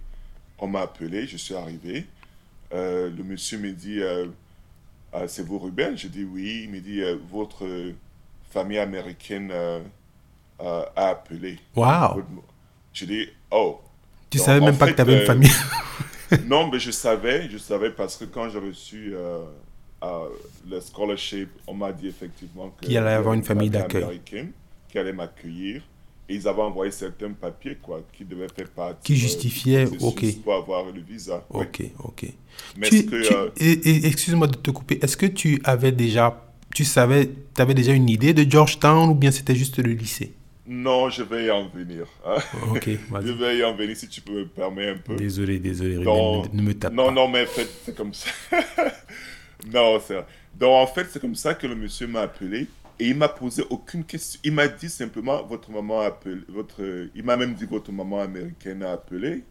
On 0.62 0.68
m'a 0.68 0.82
appelé, 0.82 1.26
je 1.28 1.38
suis 1.38 1.56
arrivé. 1.56 2.06
Euh, 2.74 3.10
le 3.10 3.24
monsieur 3.24 3.58
me 3.58 3.72
dit, 3.72 4.02
euh, 4.02 4.28
Ah, 5.14 5.28
c'est 5.28 5.42
vous 5.46 5.58
Ruben? 5.60 5.98
Je 5.98 6.08
dis 6.08 6.24
oui. 6.24 6.62
Il 6.66 6.72
me 6.72 6.80
dit, 6.82 7.02
euh, 7.02 7.16
votre 7.32 7.66
famille 8.52 8.78
américaine 8.80 9.52
a 10.60 10.86
appelé. 10.96 11.58
Waouh 11.76 12.24
Je 12.94 13.06
dis, 13.06 13.28
oh. 13.52 13.80
Tu 14.30 14.38
Donc, 14.38 14.46
savais 14.46 14.60
même 14.60 14.78
pas 14.78 14.86
fait, 14.88 14.92
que 14.92 14.96
tu 14.98 15.02
avais 15.02 15.20
une 15.22 15.26
famille? 15.26 15.52
Non, 16.46 16.70
mais 16.70 16.78
je 16.78 16.92
savais, 16.92 17.50
je 17.50 17.58
savais 17.58 17.90
parce 17.90 18.16
que 18.16 18.26
quand 18.26 18.50
j'ai 18.50 18.60
reçu 18.60 19.16
le 20.70 20.80
scholarship, 20.80 21.50
on 21.66 21.74
m'a 21.74 21.92
dit 21.92 22.08
effectivement 22.08 22.70
Qu'il 22.82 22.96
allait 22.98 23.10
y 23.10 23.14
avoir 23.14 23.34
une 23.34 23.44
famille 23.44 23.72
d'accueil. 23.72 24.22
qui 24.90 24.98
allait 25.00 25.12
m'accueillir. 25.14 25.82
Et 26.30 26.36
ils 26.36 26.48
avaient 26.48 26.62
envoyé 26.62 26.92
certains 26.92 27.32
papiers 27.32 27.78
quoi, 27.82 28.02
qui 28.14 28.24
devaient 28.24 28.48
faire 28.56 28.70
partie 28.70 29.02
Qui 29.02 29.14
euh, 29.14 29.16
justifiaient, 29.16 29.88
ok. 30.00 30.26
pour 30.44 30.54
avoir 30.54 30.86
le 30.86 31.02
visa. 31.02 31.44
Ok, 31.50 31.82
ok. 32.04 32.26
Mais 32.78 32.88
Tu- 32.90 33.06
que, 33.08 33.28
tu- 33.28 33.34
euh, 33.64 34.06
Excuse-moi 34.08 34.46
de 34.48 34.56
te 34.58 34.70
couper. 34.72 35.00
Est-ce 35.02 35.18
que 35.18 35.26
tu 35.26 35.60
avais 35.64 35.92
déjà 35.92 36.46
tu 36.76 36.86
savais, 36.86 37.28
tu 37.56 37.62
avais 37.64 37.74
déjà 37.74 37.94
une 37.94 38.08
idée 38.10 38.32
de 38.36 38.50
Georgetown 38.50 39.10
ou 39.10 39.16
bien 39.16 39.32
c'était 39.32 39.56
juste 39.56 39.80
le 39.80 39.92
lycée? 39.94 40.34
Non, 40.68 41.10
je 41.10 41.24
vais 41.24 41.46
y 41.46 41.50
en 41.52 41.68
venir. 41.68 42.06
hein. 42.24 42.36
Ok, 42.70 42.86
Je 42.88 42.98
vas-y. 43.12 43.32
vais 43.34 43.58
y 43.58 43.64
en 43.64 43.76
venir 43.76 43.98
si 43.98 44.08
tu 44.08 44.22
peux 44.22 44.34
me 44.42 44.46
permettre 44.46 45.00
un 45.00 45.02
peu. 45.02 45.16
Désolé, 45.16 45.58
désolé, 45.58 45.96
Donc, 46.04 46.54
ne, 46.54 46.62
ne 46.62 46.68
me 46.68 46.74
tape 46.76 46.94
non, 46.94 47.08
pas. 47.08 47.12
non, 47.12 47.28
mais 47.28 47.42
en 47.42 47.48
fait, 47.48 47.68
c'est 47.84 47.96
comme 47.98 48.14
ça. 48.14 48.30
non, 49.74 50.00
c'est. 50.06 50.16
Donc, 50.60 50.70
en 50.72 50.88
fait, 50.88 51.08
c'est 51.12 51.20
comme 51.20 51.34
ça 51.36 51.56
que 51.56 51.66
le 51.66 51.76
monsieur 51.76 52.06
m'a 52.06 52.22
appelé 52.22 52.68
et 53.00 53.08
il 53.08 53.16
m'a 53.16 53.30
posé 53.30 53.64
aucune 53.70 54.04
question. 54.04 54.40
Il 54.44 54.54
m'a 54.54 54.68
dit 54.68 54.90
simplement, 54.90 55.44
votre 55.44 55.72
maman 55.72 56.02
a 56.02 56.08
appelé, 56.08 56.42
votre, 56.50 57.10
il 57.16 57.24
m'a 57.24 57.38
même 57.38 57.54
dit, 57.54 57.66
votre 57.66 57.92
maman 57.92 58.20
américaine 58.20 58.84
a 58.84 58.92
appelé. 58.92 59.46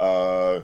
Euh, 0.00 0.60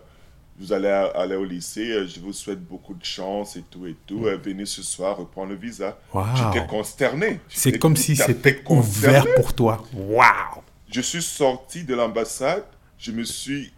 vous 0.58 0.72
allez 0.72 0.88
aller 0.88 1.34
au 1.34 1.44
lycée, 1.44 1.90
euh, 1.90 2.06
je 2.06 2.20
vous 2.20 2.32
souhaite 2.32 2.64
beaucoup 2.64 2.94
de 2.94 3.04
chance 3.04 3.56
et 3.56 3.62
tout 3.62 3.86
et 3.86 3.96
tout. 4.06 4.26
Euh, 4.26 4.38
venez 4.42 4.64
ce 4.64 4.82
soir 4.82 5.16
reprendre 5.16 5.50
le 5.50 5.56
visa. 5.56 5.98
Wow. 6.14 6.24
J'étais 6.36 6.66
consterné. 6.66 7.40
C'est 7.48 7.78
comme 7.78 7.96
si 7.96 8.16
c'était 8.16 8.62
ouvert 8.68 9.26
pour 9.34 9.52
toi. 9.52 9.84
Waouh 9.92 10.62
Je 10.90 11.00
suis 11.02 11.22
sorti 11.22 11.84
de 11.84 11.94
l'ambassade, 11.94 12.64
je 12.96 13.12
me 13.12 13.24
suis 13.24 13.72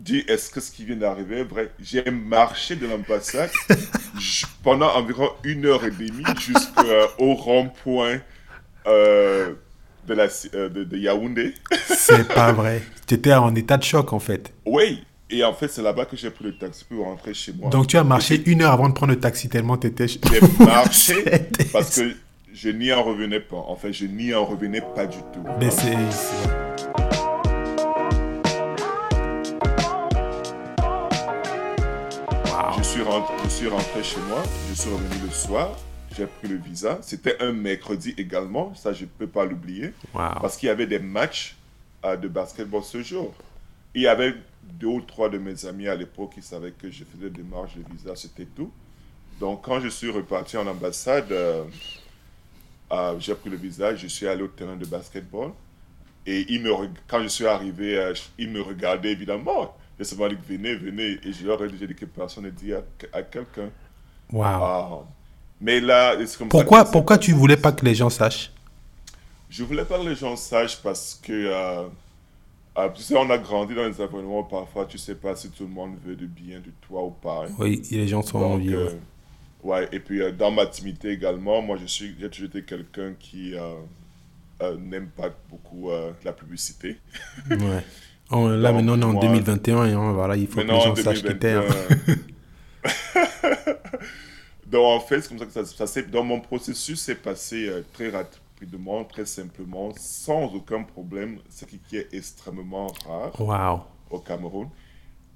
dit, 0.00 0.24
est-ce 0.28 0.50
que 0.50 0.60
ce 0.60 0.70
qui 0.70 0.84
vient 0.84 0.96
d'arriver 0.96 1.40
est 1.40 1.44
vrai? 1.44 1.70
J'ai 1.82 2.04
marché 2.10 2.76
de 2.76 2.86
l'ambassade 2.86 3.50
pendant 4.62 4.88
environ 4.94 5.28
une 5.44 5.66
heure 5.66 5.84
et 5.84 5.90
demie 5.90 6.24
jusqu'au 6.38 7.34
rond-point 7.34 8.18
euh, 8.86 9.54
de, 10.06 10.14
la, 10.14 10.26
euh, 10.54 10.68
de, 10.68 10.84
de 10.84 10.96
Yaoundé. 10.96 11.54
C'est 11.88 12.28
pas 12.28 12.52
vrai. 12.52 12.82
Tu 13.06 13.14
étais 13.14 13.34
en 13.34 13.54
état 13.54 13.76
de 13.76 13.82
choc 13.82 14.12
en 14.12 14.18
fait. 14.20 14.52
Oui, 14.64 15.02
et 15.30 15.44
en 15.44 15.52
fait, 15.52 15.68
c'est 15.68 15.82
là-bas 15.82 16.04
que 16.06 16.16
j'ai 16.16 16.30
pris 16.30 16.44
le 16.44 16.56
taxi 16.56 16.84
pour 16.84 17.04
rentrer 17.04 17.34
chez 17.34 17.52
moi. 17.52 17.68
Donc 17.70 17.86
tu 17.88 17.96
as 17.98 18.04
marché 18.04 18.42
une 18.46 18.62
heure 18.62 18.72
avant 18.72 18.88
de 18.88 18.94
prendre 18.94 19.12
le 19.12 19.20
taxi 19.20 19.48
tellement 19.48 19.76
tu 19.76 19.88
étais... 19.88 20.06
J'ai 20.08 20.18
marché 20.64 21.24
parce 21.72 21.96
que 22.00 22.12
je 22.54 22.70
n'y 22.70 22.92
en 22.92 23.02
revenais 23.02 23.40
pas. 23.40 23.56
En 23.56 23.76
fait, 23.76 23.92
je 23.92 24.06
n'y 24.06 24.32
en 24.34 24.44
revenais 24.44 24.82
pas 24.94 25.06
du 25.06 25.18
tout. 25.18 25.44
Mais 25.60 25.70
c'est- 25.70 26.67
suis, 32.98 33.08
rentré, 33.08 33.34
je 33.44 33.48
suis 33.48 33.68
rentré 33.68 34.02
chez 34.02 34.20
moi, 34.22 34.42
je 34.68 34.74
suis 34.74 34.90
revenu 34.90 35.22
le 35.24 35.30
soir, 35.30 35.76
j'ai 36.16 36.26
pris 36.26 36.48
le 36.48 36.56
visa. 36.56 36.98
C'était 37.00 37.40
un 37.40 37.52
mercredi 37.52 38.12
également, 38.18 38.74
ça 38.74 38.92
je 38.92 39.04
ne 39.04 39.08
peux 39.08 39.28
pas 39.28 39.44
l'oublier, 39.44 39.92
parce 40.12 40.56
qu'il 40.56 40.66
y 40.66 40.70
avait 40.70 40.88
des 40.88 40.98
matchs 40.98 41.56
euh, 42.04 42.16
de 42.16 42.26
basketball 42.26 42.82
ce 42.82 43.00
jour. 43.00 43.32
Il 43.94 44.02
y 44.02 44.08
avait 44.08 44.34
deux 44.64 44.88
ou 44.88 45.00
trois 45.00 45.28
de 45.28 45.38
mes 45.38 45.64
amis 45.64 45.86
à 45.86 45.94
l'époque 45.94 46.32
qui 46.34 46.42
savaient 46.42 46.72
que 46.72 46.90
je 46.90 47.04
faisais 47.04 47.30
des 47.30 47.42
démarches 47.42 47.76
de 47.76 47.84
visa, 47.92 48.16
c'était 48.16 48.46
tout. 48.46 48.72
Donc 49.38 49.64
quand 49.64 49.78
je 49.78 49.88
suis 49.88 50.10
reparti 50.10 50.56
en 50.56 50.66
ambassade, 50.66 51.30
euh, 51.30 51.62
euh, 52.90 53.14
j'ai 53.20 53.36
pris 53.36 53.50
le 53.50 53.56
visa, 53.56 53.94
je 53.94 54.08
suis 54.08 54.26
allé 54.26 54.42
au 54.42 54.48
terrain 54.48 54.76
de 54.76 54.86
basketball. 54.86 55.52
Et 56.26 56.46
il 56.48 56.62
me, 56.62 56.72
quand 57.06 57.22
je 57.22 57.28
suis 57.28 57.46
arrivé, 57.46 57.96
euh, 57.96 58.12
il 58.38 58.50
me 58.50 58.60
regardait 58.60 59.12
évidemment. 59.12 59.76
J'ai 59.98 60.04
seulement 60.04 60.28
dit 60.28 60.36
venez, 60.48 60.74
venez. 60.76 61.18
Et 61.24 61.32
je 61.32 61.46
leur 61.46 61.62
ai 61.64 61.68
dit, 61.70 61.94
que 61.94 62.04
personne 62.04 62.44
ne 62.44 62.50
dit 62.50 62.72
à, 62.72 62.82
à 63.12 63.22
quelqu'un. 63.22 63.70
Waouh. 64.32 64.62
Ah. 64.62 65.00
Mais 65.60 65.80
là, 65.80 66.14
c'est 66.24 66.38
comme 66.38 66.46
ça 66.46 66.50
Pourquoi, 66.50 66.84
que- 66.84 66.90
pourquoi 66.92 67.18
tu 67.18 67.32
voulais 67.32 67.56
pas 67.56 67.72
que 67.72 67.84
les 67.84 67.94
gens 67.94 68.10
sachent? 68.10 68.52
Je 69.50 69.64
voulais 69.64 69.84
pas 69.84 69.98
que 69.98 70.08
les 70.08 70.14
gens 70.14 70.36
sachent 70.36 70.80
parce 70.82 71.18
que, 71.22 71.32
euh, 71.32 71.88
euh, 72.78 72.88
tu 72.94 73.02
sais, 73.02 73.16
on 73.16 73.28
a 73.30 73.38
grandi 73.38 73.74
dans 73.74 73.82
les 73.88 74.00
environnements, 74.00 74.44
parfois 74.44 74.84
tu 74.86 74.98
sais 74.98 75.14
pas 75.16 75.34
si 75.34 75.48
tout 75.50 75.64
le 75.64 75.70
monde 75.70 75.96
veut 76.04 76.14
du 76.14 76.26
bien 76.28 76.58
de 76.60 76.70
toi 76.86 77.02
ou 77.04 77.10
pas. 77.10 77.46
Oui, 77.58 77.82
les 77.90 78.06
gens 78.06 78.22
sont 78.22 78.38
Donc, 78.38 78.52
envieux. 78.52 78.78
euh, 78.90 78.90
ouais, 79.64 79.88
et 79.90 79.98
puis 79.98 80.20
dans 80.34 80.50
ma 80.52 80.66
timidité 80.66 81.08
également, 81.10 81.60
moi 81.62 81.76
je 81.80 81.86
suis, 81.86 82.14
j'ai 82.20 82.28
toujours 82.30 82.48
été 82.48 82.62
quelqu'un 82.62 83.14
qui 83.18 83.54
n'aime 84.78 85.08
pas 85.08 85.30
beaucoup 85.50 85.90
la 86.24 86.32
publicité. 86.32 86.98
Ouais. 87.50 87.58
On- 88.30 88.48
là, 88.48 88.72
maintenant, 88.72 88.94
on 88.94 89.00
est 89.00 89.04
en 89.04 89.12
moi- 89.12 89.22
2021 89.22 89.84
et 89.86 89.92
hein, 89.92 90.12
voilà, 90.12 90.36
il 90.36 90.46
faut 90.46 90.56
Maintenant, 90.56 90.78
que 90.80 90.84
les 90.84 90.90
en 90.90 90.94
gens 90.96 91.02
sachent 91.02 91.22
qui 91.24 91.38
t'es. 91.38 91.52
hein. 91.52 91.62
2021. 91.62 92.16
Donc, 94.66 94.84
en 94.84 95.00
fait, 95.00 95.22
c'est 95.22 95.28
comme 95.28 95.38
ça 95.38 95.46
que 95.46 95.52
ça, 95.52 95.64
ça 95.64 95.86
s'est. 95.86 96.02
Dans 96.02 96.24
mon 96.24 96.40
processus, 96.40 97.00
s'est 97.00 97.14
passé 97.14 97.68
euh, 97.68 97.82
très 97.94 98.10
rapidement, 98.10 99.02
très 99.04 99.24
simplement, 99.24 99.92
sans 99.96 100.44
aucun 100.54 100.82
problème, 100.82 101.38
ce 101.48 101.64
qui, 101.64 101.78
qui 101.78 101.96
est 101.96 102.08
extrêmement 102.12 102.88
rare 103.06 103.86
au 104.10 104.18
Cameroun. 104.18 104.68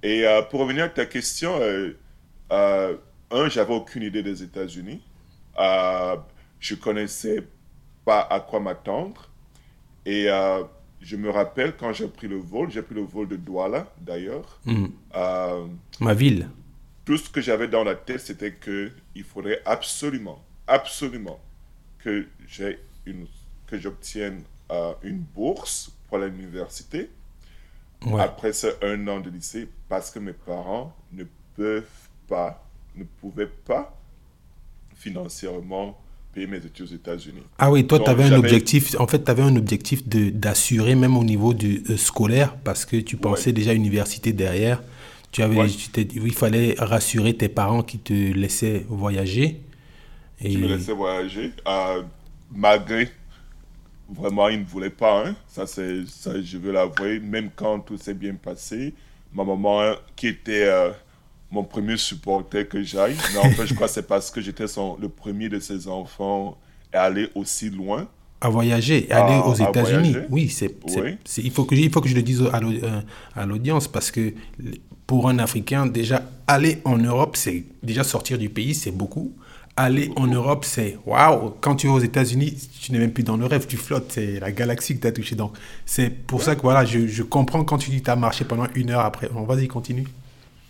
Et 0.03 0.27
euh, 0.27 0.41
pour 0.43 0.59
revenir 0.59 0.83
à 0.85 0.89
ta 0.89 1.05
question, 1.07 1.57
euh, 1.59 1.97
euh, 2.51 2.95
un, 3.31 3.49
j'avais 3.49 3.73
aucune 3.73 4.03
idée 4.03 4.21
des 4.21 4.43
États-Unis. 4.43 5.01
Je 6.59 6.75
connaissais 6.75 7.43
pas 8.05 8.21
à 8.29 8.39
quoi 8.39 8.59
m'attendre. 8.59 9.29
Et 10.05 10.27
je 11.03 11.15
me 11.17 11.29
rappelle 11.29 11.75
quand 11.77 11.93
j'ai 11.93 12.07
pris 12.07 12.27
le 12.27 12.37
vol, 12.37 12.71
j'ai 12.71 12.81
pris 12.81 12.95
le 12.95 13.01
vol 13.03 13.27
de 13.27 13.35
Douala 13.35 13.93
d'ailleurs. 14.01 14.59
Hmm. 14.65 14.87
Euh, 15.15 15.67
Ma 15.99 16.13
ville. 16.13 16.49
tout 17.05 17.17
ce 17.17 17.29
que 17.29 17.41
j'avais 17.41 17.67
dans 17.67 17.83
la 17.83 17.95
tête, 17.95 18.21
c'était 18.21 18.53
que 18.53 18.91
il 19.15 19.23
faudrait 19.23 19.61
absolument, 19.65 20.39
absolument 20.67 21.39
que 21.99 22.27
j'ai 22.47 22.79
une, 23.05 23.27
que 23.67 23.77
j'obtienne 23.77 24.43
euh, 24.71 24.93
une 25.03 25.19
bourse 25.19 25.91
pour 26.07 26.17
l'université 26.19 27.09
Ouais. 28.05 28.19
après 28.21 28.51
ce 28.51 28.67
un 28.85 29.07
an 29.07 29.21
de 29.21 29.29
lycée 29.29 29.69
parce 29.87 30.11
que 30.11 30.19
mes 30.19 30.33
parents 30.33 30.93
ne 31.13 31.23
peuvent 31.55 32.09
pas, 32.27 32.61
ne 32.97 33.05
pouvaient 33.05 33.47
pas 33.47 33.97
financièrement 34.95 35.97
payer 36.33 36.47
mes 36.47 36.57
études 36.57 36.85
aux 36.85 36.95
États-Unis. 36.95 37.43
Ah 37.59 37.71
oui, 37.71 37.85
toi, 37.85 37.99
tu 37.99 38.09
avais 38.09 38.23
un 38.23 38.33
objectif. 38.37 38.95
En 38.99 39.07
fait, 39.07 39.23
tu 39.23 39.31
avais 39.31 39.43
un 39.43 39.55
objectif 39.55 40.07
d'assurer 40.07 40.95
même 40.95 41.15
au 41.17 41.23
niveau 41.23 41.53
du 41.53 41.83
euh, 41.89 41.97
scolaire 41.97 42.55
parce 42.63 42.85
que 42.85 42.97
tu 42.97 43.17
pensais 43.17 43.53
déjà 43.53 43.71
à 43.71 43.73
l'université 43.73 44.33
derrière. 44.33 44.81
Tu 45.31 45.41
avais, 45.41 45.57
Ouais. 45.57 45.67
tu 45.67 46.01
il 46.15 46.33
fallait 46.33 46.75
rassurer 46.77 47.33
tes 47.35 47.49
parents 47.49 47.81
qui 47.83 47.97
te 47.99 48.13
laissaient 48.13 48.85
voyager. 48.89 49.61
Et 50.41 50.49
qui 50.49 50.57
me 50.57 50.67
laissait 50.67 50.93
voyager, 50.93 51.51
euh, 51.67 52.01
malgré 52.51 53.09
vraiment 54.09 54.49
ils 54.49 54.59
ne 54.59 54.65
voulaient 54.65 54.89
pas. 54.89 55.25
hein. 55.27 55.35
Ça, 55.47 55.65
ça, 55.65 56.41
je 56.41 56.57
veux 56.57 56.71
l'avouer. 56.71 57.19
Même 57.19 57.49
quand 57.55 57.79
tout 57.79 57.97
s'est 57.97 58.13
bien 58.13 58.35
passé, 58.35 58.93
ma 59.33 59.43
maman, 59.43 59.93
qui 60.15 60.27
était 60.27 60.65
euh, 60.65 60.91
mon 61.53 61.63
premier 61.63 61.97
supporter 61.97 62.67
que 62.67 62.81
j'aille, 62.81 63.15
mais 63.33 63.39
en 63.39 63.51
fait, 63.51 63.67
je 63.67 63.73
crois 63.75 63.87
que 63.87 63.93
c'est 63.93 64.07
parce 64.07 64.31
que 64.31 64.41
j'étais 64.41 64.65
le 64.99 65.07
premier 65.07 65.49
de 65.49 65.59
ses 65.59 65.87
enfants 65.87 66.57
à 66.91 67.03
aller 67.03 67.29
aussi 67.35 67.69
loin. 67.69 68.07
à 68.41 68.49
voyager, 68.49 69.07
aller 69.09 69.35
À- 69.35 69.47
aux 69.47 69.61
à 69.61 69.69
États-Unis. 69.69 70.15
Oui, 70.29 70.49
c'est, 70.49 70.75
Oui. 70.97 71.15
il, 71.37 71.49
faut 71.51 71.63
que, 71.63 71.75
je- 71.77 71.81
il 71.81 71.89
faut 71.89 72.01
que 72.01 72.09
je 72.09 72.15
le 72.15 72.21
dise 72.23 72.41
à 72.51 72.57
euh, 72.59 72.99
à 73.35 73.45
l'audience 73.45 73.87
parce 73.87 74.11
que 74.11 74.33
pour 75.07 75.29
un 75.29 75.39
Africain, 75.39 75.85
déjà, 75.85 76.23
aller 76.45 76.79
en 76.83 76.97
Europe, 76.97 77.37
c'est 77.37 77.63
déjà 77.83 78.03
sortir 78.03 78.37
du 78.37 78.49
pays, 78.49 78.73
c'est 78.73 78.91
beaucoup. 78.91 79.31
Aller 79.77 80.11
en 80.17 80.27
Europe, 80.27 80.65
c'est 80.65 80.97
waouh. 81.05 81.53
Quand 81.61 81.75
tu 81.77 81.87
es 81.87 81.89
aux 81.89 81.99
États-Unis, 81.99 82.53
tu 82.81 82.91
n'es 82.91 82.99
même 82.99 83.13
plus 83.13 83.23
dans 83.23 83.37
le 83.37 83.45
rêve, 83.45 83.65
tu 83.65 83.77
flottes, 83.77 84.11
c'est 84.11 84.39
la 84.41 84.51
galaxie 84.51 84.95
que 84.97 85.01
tu 85.03 85.07
as 85.07 85.11
touché. 85.13 85.35
Donc, 85.35 85.53
c'est 85.85 86.09
pour 86.09 86.41
ça 86.43 86.55
que 86.57 86.61
voilà, 86.63 86.83
je, 86.83 87.07
je 87.07 87.23
comprends 87.23 87.63
quand 87.63 87.77
tu 87.77 87.89
dis 87.91 87.99
que 87.99 88.05
tu 88.05 88.11
as 88.11 88.15
marché 88.17 88.43
pendant 88.43 88.67
une 88.75 88.89
heure 88.91 89.05
après. 89.05 89.29
Bon, 89.29 89.43
vas-y, 89.43 89.67
continue. 89.69 90.07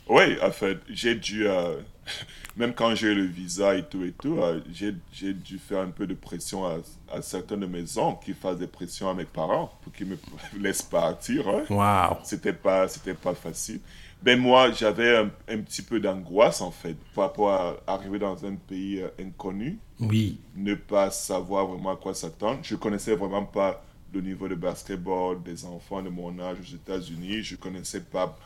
Oui, 0.10 0.38
en 0.41 0.51
fait, 0.51 0.79
j'ai 0.89 1.15
dû, 1.15 1.48
euh, 1.48 1.77
même 2.57 2.74
quand 2.74 2.93
j'ai 2.95 3.07
eu 3.07 3.15
le 3.15 3.25
visa 3.25 3.75
et 3.75 3.83
tout 3.83 4.03
et 4.03 4.12
tout, 4.12 4.38
euh, 4.39 4.60
j'ai, 4.72 5.33
dû 5.33 5.57
faire 5.57 5.79
un 5.81 5.89
peu 5.91 6.05
de 6.07 6.13
pression 6.13 6.65
à, 6.65 6.77
à 7.12 7.22
certains 7.22 7.57
de 7.57 7.65
mes 7.65 7.98
oncles 7.98 8.25
qui 8.25 8.33
fassent 8.33 8.57
des 8.60 8.67
pressions 8.67 9.10
à 9.10 9.13
mes 9.13 9.25
parents 9.25 9.72
pour 9.81 9.93
qu'ils 9.93 10.07
me 10.07 10.17
laissent 10.60 10.81
partir. 10.81 11.48
hein. 11.48 11.63
Waouh. 11.69 12.17
C'était 12.24 12.53
pas, 12.53 12.88
c'était 12.88 13.13
pas 13.13 13.33
facile. 13.33 13.79
Ben 14.22 14.39
moi, 14.39 14.72
j'avais 14.72 15.17
un, 15.17 15.29
un 15.50 15.57
petit 15.60 15.81
peu 15.81 16.00
d'angoisse 16.00 16.62
en 16.62 16.72
fait 16.72 16.95
par 17.13 17.25
rapport 17.25 17.51
à 17.51 17.75
arriver 17.93 18.19
dans 18.19 18.45
un 18.45 18.55
pays 18.55 19.01
euh, 19.01 19.10
inconnu, 19.19 19.79
Oui. 20.00 20.39
ne 20.55 20.75
pas 20.75 21.12
savoir 21.12 21.67
vraiment 21.67 21.91
à 21.91 21.98
quoi 21.98 22.13
s'attendre. 22.13 22.60
Je 22.63 22.75
connaissais 22.75 23.15
vraiment 23.15 23.43
pas 23.45 23.83
le 24.13 24.22
niveau 24.22 24.48
de 24.48 24.55
basketball 24.55 25.41
des 25.43 25.65
enfants 25.65 26.01
de 26.01 26.07
mon 26.10 26.39
âge 26.39 26.57
aux 26.62 26.74
États-Unis. 26.75 27.43
Je 27.43 27.55
connaissais 27.57 28.00
pas, 28.00 28.38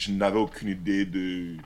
je 0.00 0.12
n'avais 0.12 0.38
aucune 0.38 0.70
idée 0.70 1.04
de 1.04 1.56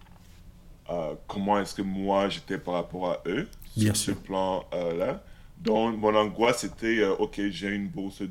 euh, 0.90 1.14
comment 1.28 1.58
est-ce 1.60 1.74
que 1.74 1.82
moi 1.82 2.28
j'étais 2.28 2.58
par 2.58 2.74
rapport 2.74 3.08
à 3.10 3.22
eux 3.26 3.48
Bien 3.76 3.94
sur 3.94 3.96
sûr. 3.96 4.14
ce 4.14 4.26
plan-là. 4.26 5.22
Donc, 5.62 5.96
mon 5.96 6.14
angoisse 6.14 6.58
c'était, 6.58 6.98
euh, 6.98 7.14
ok, 7.14 7.40
j'ai 7.50 7.68
une 7.68 7.86
bourse 7.88 8.22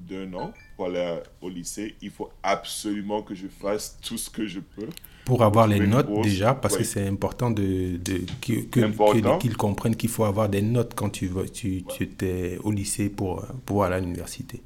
d'un 0.00 0.34
an 0.34 0.52
pour 0.76 0.86
aller 0.86 1.20
au 1.40 1.48
lycée. 1.48 1.94
Il 2.02 2.10
faut 2.10 2.30
absolument 2.42 3.22
que 3.22 3.34
je 3.34 3.46
fasse 3.46 3.96
tout 4.02 4.18
ce 4.18 4.28
que 4.28 4.46
je 4.46 4.58
peux. 4.58 4.88
Pour 5.24 5.42
avoir 5.42 5.66
les 5.68 5.86
notes 5.86 6.08
bourse. 6.08 6.26
déjà, 6.26 6.52
parce 6.52 6.76
que 6.76 6.84
c'est 6.84 7.06
important 7.06 7.50
de, 7.50 7.96
de, 7.96 8.20
qu'ils 8.40 9.56
comprennent 9.56 9.96
qu'il 9.96 10.10
faut 10.10 10.24
avoir 10.24 10.48
des 10.50 10.60
notes 10.60 10.92
quand 10.94 11.08
tu, 11.08 11.30
tu, 11.52 11.84
tu 11.84 12.02
étais 12.02 12.58
au 12.62 12.72
lycée 12.72 13.08
pour, 13.08 13.38
euh, 13.38 13.46
pour 13.64 13.84
aller 13.84 13.94
à 13.94 14.00
l'université. 14.00 14.60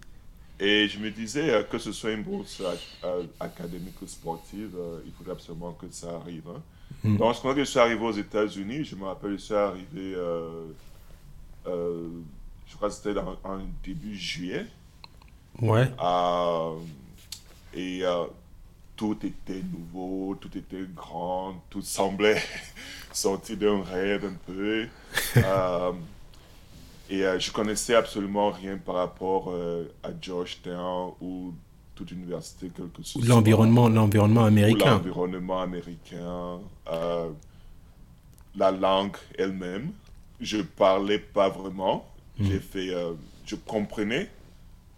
Et 0.60 0.88
je 0.88 0.98
me 0.98 1.10
disais 1.10 1.50
euh, 1.50 1.62
que 1.62 1.78
ce 1.78 1.92
soit 1.92 2.10
une 2.12 2.24
bourse 2.24 2.60
euh, 2.60 2.74
euh, 3.04 3.22
académique 3.38 4.00
ou 4.02 4.06
sportive, 4.06 4.76
il 5.06 5.12
faudrait 5.12 5.32
absolument 5.32 5.72
que 5.72 5.86
ça 5.90 6.16
arrive. 6.16 6.48
hein. 6.48 6.60
Mm. 7.04 7.16
Donc, 7.16 7.36
quand 7.42 7.54
je 7.56 7.62
suis 7.62 7.78
arrivé 7.78 8.02
aux 8.04 8.12
États-Unis, 8.12 8.84
je 8.84 8.96
me 8.96 9.04
rappelle, 9.04 9.32
je 9.32 9.36
suis 9.36 9.54
arrivé, 9.54 10.14
euh, 10.16 10.64
euh, 11.66 12.08
je 12.66 12.74
crois 12.76 12.88
que 12.88 12.94
c'était 12.94 13.18
en, 13.18 13.36
en 13.44 13.60
début 13.84 14.16
juillet. 14.16 14.66
Ouais. 15.60 15.88
Euh, 16.02 16.74
et 17.74 18.02
tout 18.96 19.16
était 19.24 19.62
nouveau, 19.62 20.34
tout 20.40 20.56
était 20.58 20.84
grand, 20.94 21.62
tout 21.70 21.82
semblait 21.82 22.42
sortir 23.12 23.56
d'un 23.58 23.82
rêve 23.82 24.24
un 24.24 24.36
peu. 24.46 24.86
Et 27.10 27.24
euh, 27.24 27.38
je 27.38 27.50
connaissais 27.50 27.94
absolument 27.94 28.50
rien 28.50 28.76
par 28.76 28.96
rapport 28.96 29.50
euh, 29.50 29.84
à 30.02 30.10
Georgetown 30.20 31.12
ou 31.20 31.54
toute 31.94 32.12
université, 32.12 32.70
quelle 32.74 32.90
que 32.90 33.02
ce 33.02 33.18
soit. 33.18 33.26
L'environnement, 33.26 33.88
l'environnement 33.88 34.44
américain. 34.44 34.92
L'environnement 34.92 35.60
américain, 35.60 36.60
euh, 36.90 37.30
la 38.54 38.70
langue 38.70 39.16
elle-même. 39.36 39.90
Je 40.40 40.58
parlais 40.58 41.18
pas 41.18 41.48
vraiment. 41.48 42.06
Hmm. 42.38 42.44
J'ai 42.44 42.60
fait, 42.60 42.94
euh, 42.94 43.14
je 43.44 43.56
comprenais 43.56 44.30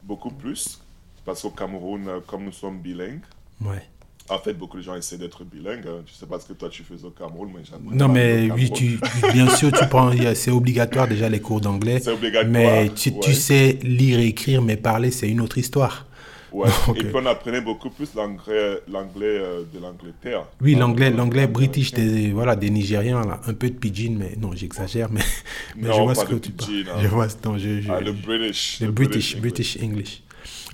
beaucoup 0.03 0.31
plus 0.31 0.81
parce 1.25 1.43
qu'au 1.43 1.51
Cameroun, 1.51 2.09
euh, 2.09 2.21
comme 2.27 2.45
nous 2.45 2.53
sommes 2.53 2.81
bilingues, 2.81 3.23
Ouais. 3.63 3.87
En 4.31 4.39
fait, 4.39 4.55
beaucoup 4.55 4.77
de 4.79 4.83
gens 4.83 4.95
essaient 4.95 5.19
d'être 5.19 5.45
bilingues. 5.45 5.85
hein. 5.87 6.03
Je 6.07 6.13
sais 6.15 6.27
pas 6.27 6.39
ce 6.41 6.47
que 6.47 6.53
toi 6.53 6.69
tu 6.69 6.83
faisais 6.85 7.05
au 7.07 7.11
Cameroun, 7.11 7.51
mais 7.55 7.63
j'apprenais 7.65 7.97
Non, 7.97 8.09
mais 8.09 8.51
oui, 8.53 8.71
tu, 8.71 8.99
bien 9.33 9.49
sûr, 9.55 9.71
tu 9.73 9.87
prends, 9.89 10.11
c'est 10.35 10.51
obligatoire 10.51 11.09
déjà 11.09 11.29
les 11.29 11.41
cours 11.41 11.61
d'anglais. 11.61 12.01
C'est 12.03 12.13
obligatoire. 12.13 12.51
Mais 12.51 12.91
tu, 12.95 13.35
sais 13.35 13.79
lire 13.83 14.19
et 14.21 14.27
écrire, 14.27 14.63
mais 14.63 14.77
parler, 14.77 15.11
c'est 15.11 15.29
une 15.29 15.41
autre 15.41 15.59
histoire. 15.59 16.07
Ouais. 16.53 16.69
Et 16.97 17.05
puis 17.05 17.13
on 17.15 17.27
apprenait 17.27 17.61
beaucoup 17.61 17.91
plus 17.91 18.13
l'anglais, 18.17 18.81
l'anglais 18.91 19.25
euh, 19.39 19.63
de 19.73 19.79
l'Angleterre. 19.79 20.47
Oui, 20.61 20.75
Hein, 20.75 20.81
l'anglais, 20.81 21.07
euh, 21.13 21.17
l'anglais 21.17 21.47
british 21.47 21.93
des, 21.93 22.33
voilà, 22.33 22.57
des 22.57 22.71
Nigériens, 22.71 23.25
là. 23.25 23.41
Un 23.47 23.55
peu 23.55 23.71
de 23.71 23.75
pidgin, 23.77 24.17
mais 24.19 24.35
non, 24.37 24.51
j'exagère, 24.57 25.09
mais, 25.13 25.21
mais 25.77 25.87
Non, 25.89 25.95
je 25.95 26.01
vois 26.03 26.15
pas 26.15 26.21
ce 26.23 26.27
que 26.27 26.35
tu 26.35 26.51
parles. 26.51 26.71
hein. 26.93 26.99
Je 27.03 27.07
vois, 27.07 27.29
non, 27.45 27.57
je, 27.57 27.81
je- 27.81 27.91
Ah, 27.93 28.01
le 28.01 28.11
British. 28.13 28.81
le 28.81 28.91
British, 28.91 29.37
English. 29.37 29.41
British 29.41 29.79
English. 29.81 30.23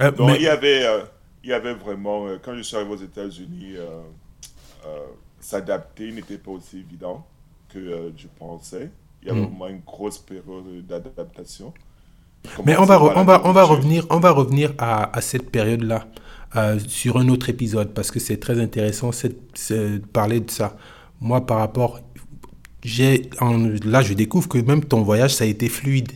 Euh, 0.01 0.11
Donc, 0.13 0.31
mais- 0.31 0.37
il 0.37 0.43
y 0.45 0.49
avait, 0.49 0.87
euh, 0.87 1.01
il 1.47 1.51
y 1.51 1.53
avait 1.53 1.75
vraiment, 1.75 2.27
euh, 2.27 2.39
quand 2.43 2.55
je 2.57 2.63
suis 2.63 2.77
arrivé 2.77 2.91
aux 2.93 2.97
États-Unis, 2.97 3.75
euh, 3.77 4.01
euh, 4.87 5.07
s'adapter 5.41 6.11
n'était 6.11 6.39
pas 6.39 6.51
aussi 6.51 6.79
évident 6.79 7.25
que 7.69 8.13
je 8.17 8.27
pensais. 8.37 8.91
Il 9.23 9.29
y 9.29 9.31
avait 9.31 9.41
Mm. 9.41 9.45
vraiment 9.45 9.69
une 9.69 9.81
grosse 9.87 10.19
période 10.19 10.85
d'adaptation. 10.89 11.73
Mais 12.65 12.77
on 12.77 12.85
va, 12.85 13.01
on 13.01 13.25
va, 13.25 13.43
on 13.45 13.53
va 13.53 13.63
revenir, 13.65 14.07
on 14.11 14.19
va 14.19 14.31
revenir 14.33 14.73
à, 14.79 15.17
à 15.17 15.21
cette 15.21 15.51
période-là 15.51 16.07
euh, 16.57 16.79
sur 16.87 17.17
un 17.17 17.29
autre 17.29 17.49
épisode 17.49 17.93
parce 17.95 18.11
que 18.11 18.21
c'est 18.21 18.39
très 18.39 18.61
intéressant 18.61 19.11
de 19.11 19.99
parler 20.13 20.41
de 20.41 20.51
ça. 20.51 20.77
Moi, 21.21 21.45
par 21.47 21.59
rapport, 21.59 22.01
j'ai, 22.83 23.31
là, 23.85 24.03
je 24.03 24.15
découvre 24.15 24.49
que 24.49 24.59
même 24.59 24.85
ton 24.85 25.03
voyage, 25.03 25.35
ça 25.35 25.45
a 25.45 25.47
été 25.47 25.69
fluide. 25.69 26.13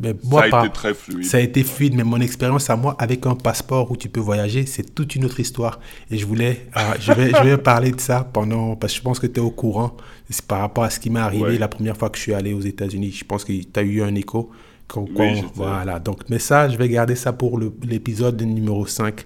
Mais 0.00 0.14
moi, 0.22 0.42
Ça 0.42 0.46
a 0.46 0.50
par- 0.50 0.64
été 0.64 0.72
très 0.74 0.94
fluide. 0.94 1.24
ça 1.24 1.38
a 1.38 1.40
été 1.40 1.64
fluide, 1.64 1.94
mais 1.94 2.04
mon 2.04 2.20
expérience 2.20 2.70
à 2.70 2.76
moi 2.76 2.94
avec 3.00 3.26
un 3.26 3.34
passeport 3.34 3.90
où 3.90 3.96
tu 3.96 4.08
peux 4.08 4.20
voyager, 4.20 4.64
c'est 4.66 4.94
toute 4.94 5.16
une 5.16 5.24
autre 5.24 5.40
histoire. 5.40 5.80
Et 6.10 6.18
je 6.18 6.24
voulais, 6.26 6.66
euh, 6.76 6.80
je 7.00 7.12
vais, 7.12 7.30
je 7.30 7.42
vais 7.42 7.58
parler 7.58 7.90
de 7.90 8.00
ça 8.00 8.22
pendant, 8.32 8.76
parce 8.76 8.92
que 8.92 8.98
je 8.98 9.02
pense 9.02 9.18
que 9.18 9.26
tu 9.26 9.40
es 9.40 9.42
au 9.42 9.50
courant. 9.50 9.96
C'est 10.30 10.44
par 10.46 10.60
rapport 10.60 10.84
à 10.84 10.90
ce 10.90 11.00
qui 11.00 11.10
m'est 11.10 11.18
arrivé 11.18 11.42
Ouais. 11.42 11.58
la 11.58 11.66
première 11.68 11.96
fois 11.96 12.10
que 12.10 12.16
je 12.16 12.22
suis 12.22 12.34
allé 12.34 12.52
aux 12.52 12.60
États-Unis. 12.60 13.10
Je 13.12 13.24
pense 13.24 13.44
que 13.44 13.52
tu 13.52 13.66
as 13.80 13.82
eu 13.82 14.02
un 14.02 14.14
écho. 14.14 14.50
Quand, 14.86 15.04
Oui, 15.16 15.44
voilà. 15.54 15.98
Donc, 15.98 16.20
mais 16.30 16.38
ça, 16.38 16.68
je 16.68 16.78
vais 16.78 16.88
garder 16.88 17.14
ça 17.16 17.32
pour 17.32 17.58
l'épisode 17.82 18.40
numéro 18.40 18.86
5, 18.86 19.24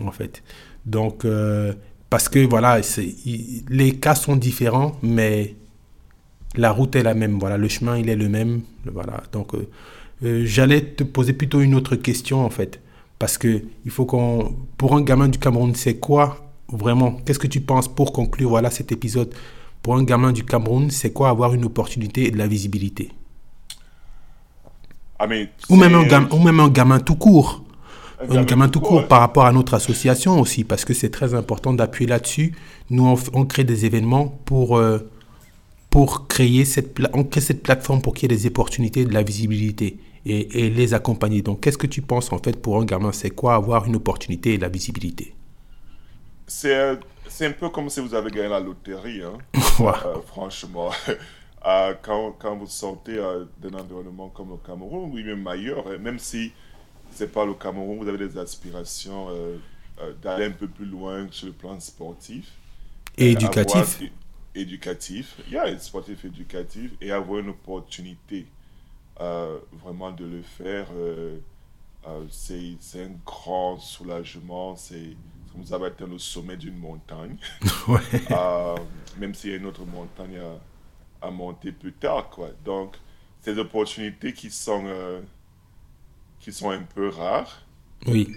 en 0.00 0.10
fait. 0.10 0.42
Donc, 0.86 1.24
euh, 1.24 1.72
parce 2.10 2.28
que 2.28 2.40
voilà, 2.46 2.80
il- 3.26 3.62
les 3.68 3.92
cas 3.96 4.14
sont 4.14 4.36
différents, 4.36 4.92
mais 5.02 5.54
la 6.56 6.70
route 6.72 6.96
est 6.96 7.02
la 7.02 7.14
même. 7.14 7.38
Voilà, 7.38 7.56
le 7.58 7.68
chemin, 7.68 7.96
il 7.98 8.08
est 8.08 8.16
le 8.16 8.28
même. 8.28 8.62
Voilà. 8.92 9.22
Donc, 9.32 9.54
euh, 9.54 9.68
euh, 10.22 10.42
j'allais 10.44 10.80
te 10.80 11.02
poser 11.02 11.32
plutôt 11.32 11.60
une 11.60 11.74
autre 11.74 11.96
question, 11.96 12.44
en 12.44 12.50
fait. 12.50 12.80
Parce 13.18 13.38
que 13.38 13.62
il 13.84 13.90
faut 13.90 14.04
qu'on. 14.04 14.54
Pour 14.76 14.94
un 14.94 15.02
gamin 15.02 15.28
du 15.28 15.38
Cameroun, 15.38 15.74
c'est 15.74 15.94
quoi 15.94 16.52
vraiment? 16.68 17.12
Qu'est-ce 17.24 17.38
que 17.38 17.46
tu 17.46 17.60
penses 17.60 17.88
pour 17.88 18.12
conclure 18.12 18.50
voilà, 18.50 18.70
cet 18.70 18.92
épisode? 18.92 19.32
Pour 19.82 19.96
un 19.96 20.04
gamin 20.04 20.32
du 20.32 20.44
Cameroun, 20.44 20.90
c'est 20.90 21.12
quoi 21.12 21.28
avoir 21.28 21.54
une 21.54 21.64
opportunité 21.64 22.26
et 22.26 22.30
de 22.30 22.38
la 22.38 22.46
visibilité? 22.46 23.12
Ah, 25.18 25.26
mais 25.26 25.48
ou 25.68 25.76
même, 25.76 25.94
un 25.94 26.04
gamin, 26.04 26.28
ou 26.32 26.38
même 26.38 26.58
un 26.60 26.68
gamin 26.68 27.00
tout 27.00 27.14
court. 27.14 27.62
un 28.20 28.36
Un 28.36 28.42
gamin 28.44 28.68
tout 28.68 28.80
court 28.80 29.02
ouais. 29.02 29.06
par 29.06 29.20
rapport 29.20 29.46
à 29.46 29.52
notre 29.52 29.74
association 29.74 30.40
aussi, 30.40 30.64
parce 30.64 30.84
que 30.84 30.94
c'est 30.94 31.10
très 31.10 31.34
important 31.34 31.72
d'appuyer 31.72 32.08
là-dessus. 32.08 32.54
Nous, 32.90 33.16
on 33.32 33.44
crée 33.44 33.64
des 33.64 33.86
événements 33.86 34.26
pour, 34.44 34.76
euh, 34.76 35.10
pour 35.94 36.26
créer 36.26 36.64
cette, 36.64 36.98
on 37.12 37.22
crée 37.22 37.40
cette 37.40 37.62
plateforme 37.62 38.02
pour 38.02 38.14
qu'il 38.14 38.28
y 38.28 38.34
ait 38.34 38.36
des 38.36 38.46
opportunités, 38.48 39.04
de 39.04 39.14
la 39.14 39.22
visibilité 39.22 40.00
et, 40.26 40.66
et 40.66 40.68
les 40.68 40.92
accompagner. 40.92 41.40
Donc, 41.40 41.60
qu'est-ce 41.60 41.78
que 41.78 41.86
tu 41.86 42.02
penses 42.02 42.32
en 42.32 42.38
fait 42.38 42.60
pour 42.60 42.80
un 42.80 42.84
gamin? 42.84 43.12
C'est 43.12 43.30
quoi 43.30 43.54
avoir 43.54 43.86
une 43.86 43.94
opportunité 43.94 44.54
et 44.54 44.58
la 44.58 44.68
visibilité? 44.68 45.36
C'est 46.46 47.46
un 47.46 47.52
peu 47.52 47.70
comme 47.70 47.88
si 47.88 48.00
vous 48.00 48.14
avez 48.14 48.30
gagné 48.30 48.48
la 48.48 48.60
loterie, 48.60 49.22
hein. 49.22 49.38
Euh, 50.04 50.20
franchement. 50.22 50.90
Euh, 51.66 51.94
quand, 52.02 52.32
quand 52.38 52.56
vous 52.58 52.66
sortez 52.66 53.16
euh, 53.16 53.46
d'un 53.58 53.72
environnement 53.78 54.28
comme 54.28 54.50
le 54.50 54.58
Cameroun, 54.58 55.10
oui, 55.14 55.24
même 55.24 55.46
ailleurs, 55.46 55.98
même 55.98 56.18
si 56.18 56.52
c'est 57.10 57.32
pas 57.32 57.46
le 57.46 57.54
Cameroun, 57.54 57.98
vous 58.00 58.06
avez 58.08 58.18
des 58.18 58.36
aspirations 58.36 59.28
euh, 59.30 59.56
d'aller 60.22 60.44
un 60.46 60.50
peu 60.50 60.68
plus 60.68 60.84
loin 60.84 61.26
sur 61.30 61.46
le 61.46 61.54
plan 61.54 61.80
sportif. 61.80 62.52
Et 63.16 63.34
Euh, 63.34 64.08
éducatif. 64.54 65.36
avoir- 65.46 65.66
é- 65.66 65.70
éducatif, 65.70 65.70
yeah, 65.72 65.78
sportif 65.78 66.24
éducatif, 66.24 66.90
et 67.00 67.10
avoir 67.10 67.40
une 67.40 67.50
opportunité 67.50 68.46
euh, 69.20 69.58
vraiment 69.72 70.10
de 70.12 70.24
le 70.24 70.42
faire, 70.42 70.88
euh, 70.92 71.38
euh, 72.06 72.24
c'est 72.30 72.76
c'est 72.80 73.04
un 73.04 73.12
grand 73.24 73.78
soulagement. 73.78 74.74
C'est 74.76 75.16
comme 75.52 75.62
vous 75.62 75.72
avez 75.72 75.86
atteint 75.86 76.06
le 76.08 76.18
sommet 76.18 76.56
d'une 76.56 76.76
montagne. 76.76 77.36
Ouais. 77.88 78.00
Même 79.18 79.34
s'il 79.34 79.50
y 79.50 79.52
a 79.54 79.56
une 79.58 79.66
autre 79.66 79.84
montagne 79.84 80.38
à, 81.20 81.26
à 81.28 81.30
monter 81.30 81.70
plus 81.70 81.92
tard, 81.92 82.28
quoi. 82.30 82.50
Donc, 82.64 82.96
ces 83.40 83.56
opportunités 83.58 84.32
qui 84.32 84.50
sont, 84.50 84.84
qui 86.40 86.52
sont 86.52 86.70
un 86.70 86.82
peu 86.82 87.08
rares, 87.10 87.62
Oui. 88.06 88.34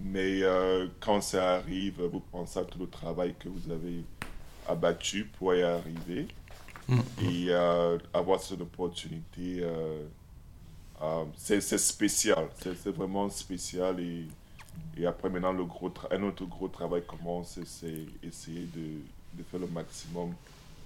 mais 0.00 0.42
quand 1.00 1.20
ça 1.20 1.54
arrive, 1.56 2.00
vous 2.02 2.20
pensez 2.20 2.58
à 2.60 2.64
tout 2.64 2.78
le 2.78 2.86
travail 2.88 3.34
que 3.38 3.48
vous 3.48 3.70
avez 3.72 4.04
abattu 4.68 5.24
pour 5.38 5.54
y 5.54 5.62
arriver 5.62 6.26
Mm. 6.88 6.98
et 7.22 7.46
euh, 7.50 7.96
avoir 8.12 8.40
cette 8.42 8.60
opportunité, 8.60 9.60
euh, 9.60 10.02
euh, 11.00 11.24
c'est 11.36 11.60
spécial, 11.78 12.48
c'est 12.60 12.90
vraiment 12.94 13.30
spécial 13.30 14.00
et, 14.00 14.26
et 14.98 15.06
après 15.06 15.30
maintenant 15.30 15.52
le 15.52 15.64
gros 15.64 15.92
un 16.10 16.22
autre 16.24 16.44
gros 16.46 16.66
travail 16.68 17.02
commence, 17.06 17.58
c'est 17.64 18.04
essayer 18.26 18.66
de, 18.74 18.98
de 19.38 19.44
faire 19.48 19.60
le 19.60 19.68
maximum 19.68 20.30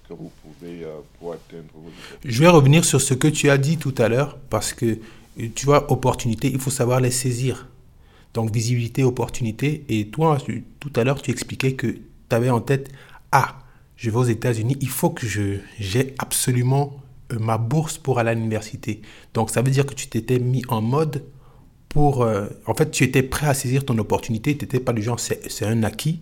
que 0.06 0.12
vous 0.14 0.30
pouvez 0.42 0.84
euh, 0.84 0.98
pour 1.18 1.32
atteindre 1.32 1.64
vos 1.74 1.88
objectifs. 1.88 2.30
Je 2.30 2.40
vais 2.42 2.48
revenir 2.48 2.84
sur 2.84 3.00
ce 3.00 3.14
que 3.14 3.28
tu 3.28 3.48
as 3.48 3.56
dit 3.58 3.78
tout 3.78 3.94
à 3.98 4.08
l'heure, 4.08 4.38
parce 4.50 4.72
que 4.74 4.98
tu 5.54 5.64
vois, 5.66 5.90
opportunité, 5.90 6.50
il 6.50 6.58
faut 6.60 6.70
savoir 6.70 7.00
les 7.00 7.10
saisir. 7.10 7.68
Donc, 8.34 8.50
visibilité, 8.52 9.02
opportunité. 9.02 9.84
Et 9.88 10.08
toi, 10.08 10.38
tu- 10.44 10.64
tout 10.80 10.92
à 10.96 11.04
l'heure, 11.04 11.20
tu 11.20 11.30
expliquais 11.30 11.74
que 11.74 11.86
tu 11.88 12.00
avais 12.30 12.50
en 12.50 12.60
tête, 12.60 12.90
ah, 13.32 13.58
je 13.96 14.10
vais 14.10 14.16
aux 14.16 14.24
États-Unis, 14.24 14.76
il 14.80 14.88
faut 14.88 15.10
que 15.10 15.26
je 15.26 15.58
j'ai 15.80 16.14
absolument 16.18 16.96
euh, 17.32 17.38
ma 17.38 17.58
bourse 17.58 17.98
pour 17.98 18.18
aller 18.18 18.30
à 18.30 18.34
l'université. 18.34 19.00
Donc, 19.34 19.50
ça 19.50 19.62
veut 19.62 19.70
dire 19.70 19.86
que 19.86 19.94
tu 19.94 20.06
t'étais 20.06 20.38
mis 20.38 20.62
en 20.68 20.82
mode 20.82 21.24
pour... 21.88 22.22
euh, 22.22 22.46
en 22.66 22.74
fait, 22.74 22.90
tu 22.90 23.04
étais 23.04 23.22
prêt 23.22 23.46
à 23.46 23.54
saisir 23.54 23.84
ton 23.84 23.96
opportunité, 23.98 24.56
tu 24.56 24.64
n'étais 24.64 24.80
pas 24.80 24.92
du 24.92 25.02
genre, 25.02 25.18
c'est 25.18 25.66
un 25.66 25.82
acquis 25.82 26.20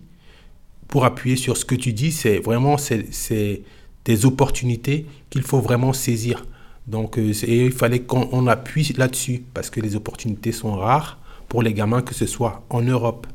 pour 0.89 1.05
appuyer 1.05 1.37
sur 1.37 1.57
ce 1.57 1.65
que 1.65 1.75
tu 1.75 1.93
dis, 1.93 2.13
c'est 2.13 2.39
vraiment 2.39 2.77
c'est, 2.79 3.63
des 4.05 4.27
opportunités 4.27 5.07
qu'il 5.31 5.43
faut 5.43 5.61
vraiment 5.61 5.93
saisir. 5.93 6.47
Donc, 6.87 7.19
euh, 7.19 7.33
et 7.45 7.67
il 7.67 7.73
fallait 7.73 8.01
qu'on 8.01 8.29
on 8.33 8.47
appuie 8.47 8.95
là-dessus 8.97 9.45
parce 9.53 9.71
que 9.71 9.81
les 9.81 9.97
opportunités 9.97 10.53
sont 10.53 10.75
rares 10.77 11.19
pour 11.49 11.63
les 11.63 11.73
gamins, 11.75 12.03
que 12.03 12.15
ce 12.15 12.27
soit 12.27 12.65
en 12.71 12.83
Europe 12.83 13.27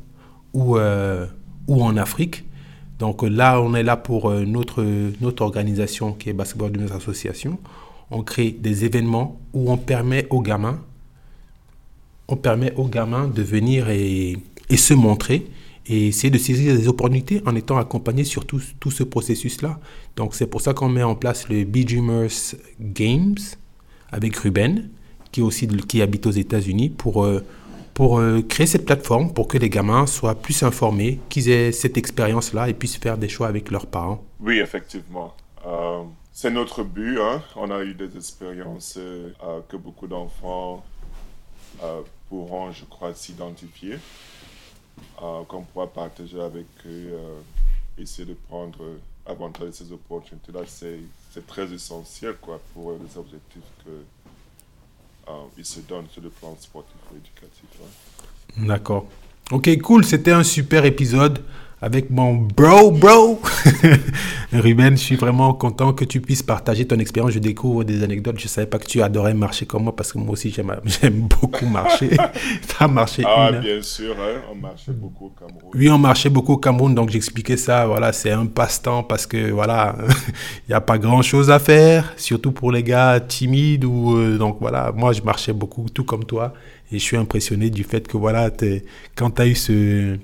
ou, 0.52 0.76
ou 0.76 1.82
en 1.82 1.96
Afrique. 1.96 2.44
Donc 3.00 3.24
euh, 3.24 3.28
là, 3.28 3.60
on 3.60 3.74
est 3.74 3.82
là 3.82 3.96
pour 3.96 4.30
euh, 4.30 4.44
notre, 4.44 4.84
notre 5.20 5.42
organisation 5.42 6.12
qui 6.12 6.28
est 6.30 6.32
Basketball 6.32 6.70
Dreamers 6.70 6.94
Association. 6.94 7.58
On 8.12 8.22
crée 8.22 8.50
des 8.52 8.84
événements 8.84 9.40
où 9.52 9.72
on 9.72 9.76
permet 9.76 10.26
aux 10.30 10.42
gamins 10.42 10.78
on 12.32 12.36
permet 12.36 12.72
aux 12.76 12.86
gamins 12.86 13.26
de 13.26 13.42
venir 13.42 13.88
et, 13.90 14.36
et 14.68 14.76
se 14.76 14.94
montrer 14.94 15.48
et 15.88 16.06
essayer 16.06 16.30
de 16.30 16.38
saisir 16.38 16.76
des 16.76 16.86
opportunités 16.86 17.42
en 17.44 17.56
étant 17.56 17.76
accompagnés 17.76 18.22
sur 18.22 18.46
tout, 18.46 18.62
tout 18.78 18.92
ce 18.92 19.02
processus-là. 19.02 19.80
Donc 20.14 20.36
c'est 20.36 20.46
pour 20.46 20.60
ça 20.60 20.72
qu'on 20.72 20.88
met 20.88 21.02
en 21.02 21.16
place 21.16 21.48
le 21.48 21.64
Be 21.64 21.78
Dreamers 21.84 22.30
Games 22.80 23.34
avec 24.12 24.36
Ruben, 24.36 24.90
qui, 25.32 25.42
aussi, 25.42 25.66
de- 25.66 25.82
qui 25.82 26.02
habite 26.02 26.24
aux 26.28 26.30
États-Unis, 26.30 26.90
pour, 26.90 27.24
euh, 27.24 27.42
pour 28.00 28.18
euh, 28.18 28.40
créer 28.40 28.66
cette 28.66 28.86
plateforme 28.86 29.30
pour 29.30 29.46
que 29.46 29.58
les 29.58 29.68
gamins 29.68 30.06
soient 30.06 30.34
plus 30.34 30.62
informés, 30.62 31.20
qu'ils 31.28 31.50
aient 31.50 31.70
cette 31.70 31.98
expérience-là 31.98 32.70
et 32.70 32.72
puissent 32.72 32.96
faire 32.96 33.18
des 33.18 33.28
choix 33.28 33.46
avec 33.46 33.70
leurs 33.70 33.86
parents. 33.86 34.24
Oui, 34.40 34.58
effectivement. 34.58 35.34
Euh, 35.66 36.02
c'est 36.32 36.50
notre 36.50 36.82
but. 36.82 37.20
Hein. 37.20 37.42
On 37.56 37.70
a 37.70 37.84
eu 37.84 37.92
des 37.92 38.16
expériences 38.16 38.94
euh, 38.96 39.28
que 39.68 39.76
beaucoup 39.76 40.06
d'enfants 40.06 40.82
pourront, 42.30 42.72
je 42.72 42.86
crois, 42.86 43.12
s'identifier, 43.12 43.96
qu'on 45.18 45.62
pourra 45.62 45.86
partager 45.86 46.40
avec 46.40 46.66
eux, 46.86 47.12
essayer 47.98 48.26
de 48.26 48.36
prendre 48.48 48.78
avantage 49.26 49.66
de 49.66 49.72
ces 49.72 49.92
opportunités-là. 49.92 50.60
C'est 50.66 51.46
très 51.46 51.70
essentiel 51.70 52.36
quoi, 52.40 52.60
pour 52.72 52.92
les 52.92 53.18
objectifs 53.18 53.70
que 53.84 53.90
il 55.56 55.64
se 55.64 55.80
donne 55.80 56.06
sur 56.10 56.22
le 56.22 56.30
plan 56.30 56.56
sportif 56.60 56.96
ou 57.12 57.16
éducatif. 57.16 57.64
D'accord. 58.56 59.06
Ok, 59.50 59.80
cool. 59.82 60.04
C'était 60.04 60.32
un 60.32 60.44
super 60.44 60.84
épisode 60.84 61.40
avec 61.82 62.10
mon 62.10 62.34
bro, 62.34 62.90
bro. 62.90 63.40
Ruben, 64.52 64.96
je 64.96 65.02
suis 65.02 65.16
vraiment 65.16 65.54
content 65.54 65.94
que 65.94 66.04
tu 66.04 66.20
puisses 66.20 66.42
partager 66.42 66.86
ton 66.86 66.98
expérience. 66.98 67.32
Je 67.32 67.38
découvre 67.38 67.84
des 67.84 68.02
anecdotes. 68.02 68.38
Je 68.38 68.44
ne 68.44 68.48
savais 68.48 68.66
pas 68.66 68.78
que 68.78 68.86
tu 68.86 69.00
adorais 69.00 69.32
marcher 69.32 69.64
comme 69.64 69.84
moi 69.84 69.96
parce 69.96 70.12
que 70.12 70.18
moi 70.18 70.32
aussi, 70.32 70.50
j'aime 70.50 70.76
beaucoup 71.40 71.66
marcher. 71.66 72.10
tu 72.68 72.74
as 72.78 72.88
marché 72.88 73.22
Ah, 73.26 73.52
bien 73.52 73.80
sûr, 73.80 74.14
hein. 74.20 74.42
on 74.52 74.56
marchait 74.56 74.92
beaucoup 74.92 75.26
au 75.26 75.30
Cameroun. 75.30 75.70
Oui, 75.74 75.88
on 75.88 75.98
marchait 75.98 76.28
beaucoup 76.28 76.54
au 76.54 76.58
Cameroun. 76.58 76.94
Donc, 76.94 77.08
j'expliquais 77.10 77.56
ça. 77.56 77.86
Voilà, 77.86 78.12
c'est 78.12 78.32
un 78.32 78.44
passe-temps 78.44 79.04
parce 79.04 79.26
que, 79.26 79.50
voilà, 79.50 79.96
il 80.68 80.70
n'y 80.70 80.74
a 80.74 80.82
pas 80.82 80.98
grand-chose 80.98 81.50
à 81.50 81.58
faire, 81.58 82.12
surtout 82.16 82.52
pour 82.52 82.72
les 82.72 82.82
gars 82.82 83.20
timides. 83.20 83.86
Ou, 83.86 84.16
euh, 84.16 84.36
donc, 84.36 84.58
voilà, 84.60 84.92
moi, 84.94 85.12
je 85.12 85.22
marchais 85.22 85.54
beaucoup, 85.54 85.86
tout 85.88 86.04
comme 86.04 86.24
toi. 86.24 86.52
Et 86.92 86.98
je 86.98 87.04
suis 87.04 87.16
impressionné 87.16 87.70
du 87.70 87.84
fait 87.84 88.06
que, 88.06 88.18
voilà, 88.18 88.50
quand 89.14 89.30
tu 89.30 89.42
as 89.42 89.46
eu 89.46 89.54
ce 89.54 90.18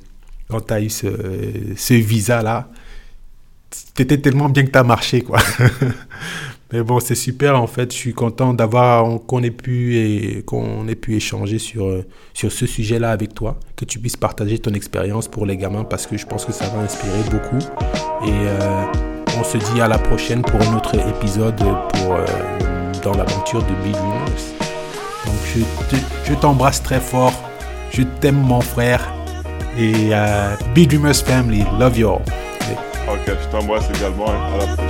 quand 0.49 0.61
tu 0.61 0.73
as 0.73 0.81
eu 0.81 0.91
ce, 0.91 1.95
visa-là, 1.95 2.69
c'était 3.71 4.19
tellement 4.19 4.49
bien 4.49 4.65
que 4.65 4.71
tu 4.71 4.79
as 4.79 4.85
marché, 4.85 5.23
quoi. 5.23 5.39
Mais 6.73 6.83
bon, 6.83 6.99
c'est 6.99 7.15
super, 7.15 7.61
en 7.61 7.69
fait. 7.69 7.93
Je 7.93 7.97
suis 7.97 8.13
content 8.13 8.53
d'avoir, 8.53 9.21
qu'on 9.27 9.43
ait 9.43 9.51
pu, 9.53 9.97
ait 9.97 10.95
pu 10.97 11.15
échanger 11.15 11.59
sur, 11.59 12.03
sur 12.35 12.51
ce 12.51 12.67
sujet-là 12.67 13.13
avec 13.13 13.35
toi, 13.35 13.61
que 13.77 13.85
tu 13.85 14.01
puisses 14.01 14.17
partager 14.17 14.59
ton 14.59 14.73
expérience 14.73 15.29
pour 15.29 15.47
les 15.47 15.57
gamins, 15.57 15.85
parce 15.85 16.07
que 16.07 16.17
je 16.17 16.27
pense 16.27 16.45
que 16.45 16.53
ça 16.53 16.69
va 16.69 16.81
inspirer 16.81 17.23
beaucoup. 17.31 17.65
Et 18.25 18.33
euh, 18.33 18.85
on 19.39 19.45
se 19.45 19.59
dit 19.59 19.81
à 19.81 19.87
la 19.87 19.99
prochaine 19.99 20.43
pour 20.43 20.61
un 20.61 20.77
autre 20.77 20.97
épisode 21.09 21.57
pour, 21.57 22.15
euh, 22.15 22.27
dans 23.05 23.15
l'aventure 23.15 23.63
de 23.63 23.75
Big 23.85 23.95
Donc, 23.95 25.67
je 26.25 26.35
t'embrasse 26.35 26.83
très 26.83 27.01
fort. 27.01 27.35
Je 27.93 28.03
t'aime, 28.03 28.41
mon 28.41 28.61
frère 28.61 29.16
et 29.79 30.11
uh, 30.11 30.57
Big 30.75 30.89
Dreamers 30.89 31.23
Family. 31.25 31.65
Love 31.79 31.99
you 31.99 32.09
all. 32.09 32.23
Ok, 33.09 33.21
je 33.27 33.49
t'embrasse 33.51 33.89
également. 33.95 34.27
À 34.27 34.59
la 34.59 34.86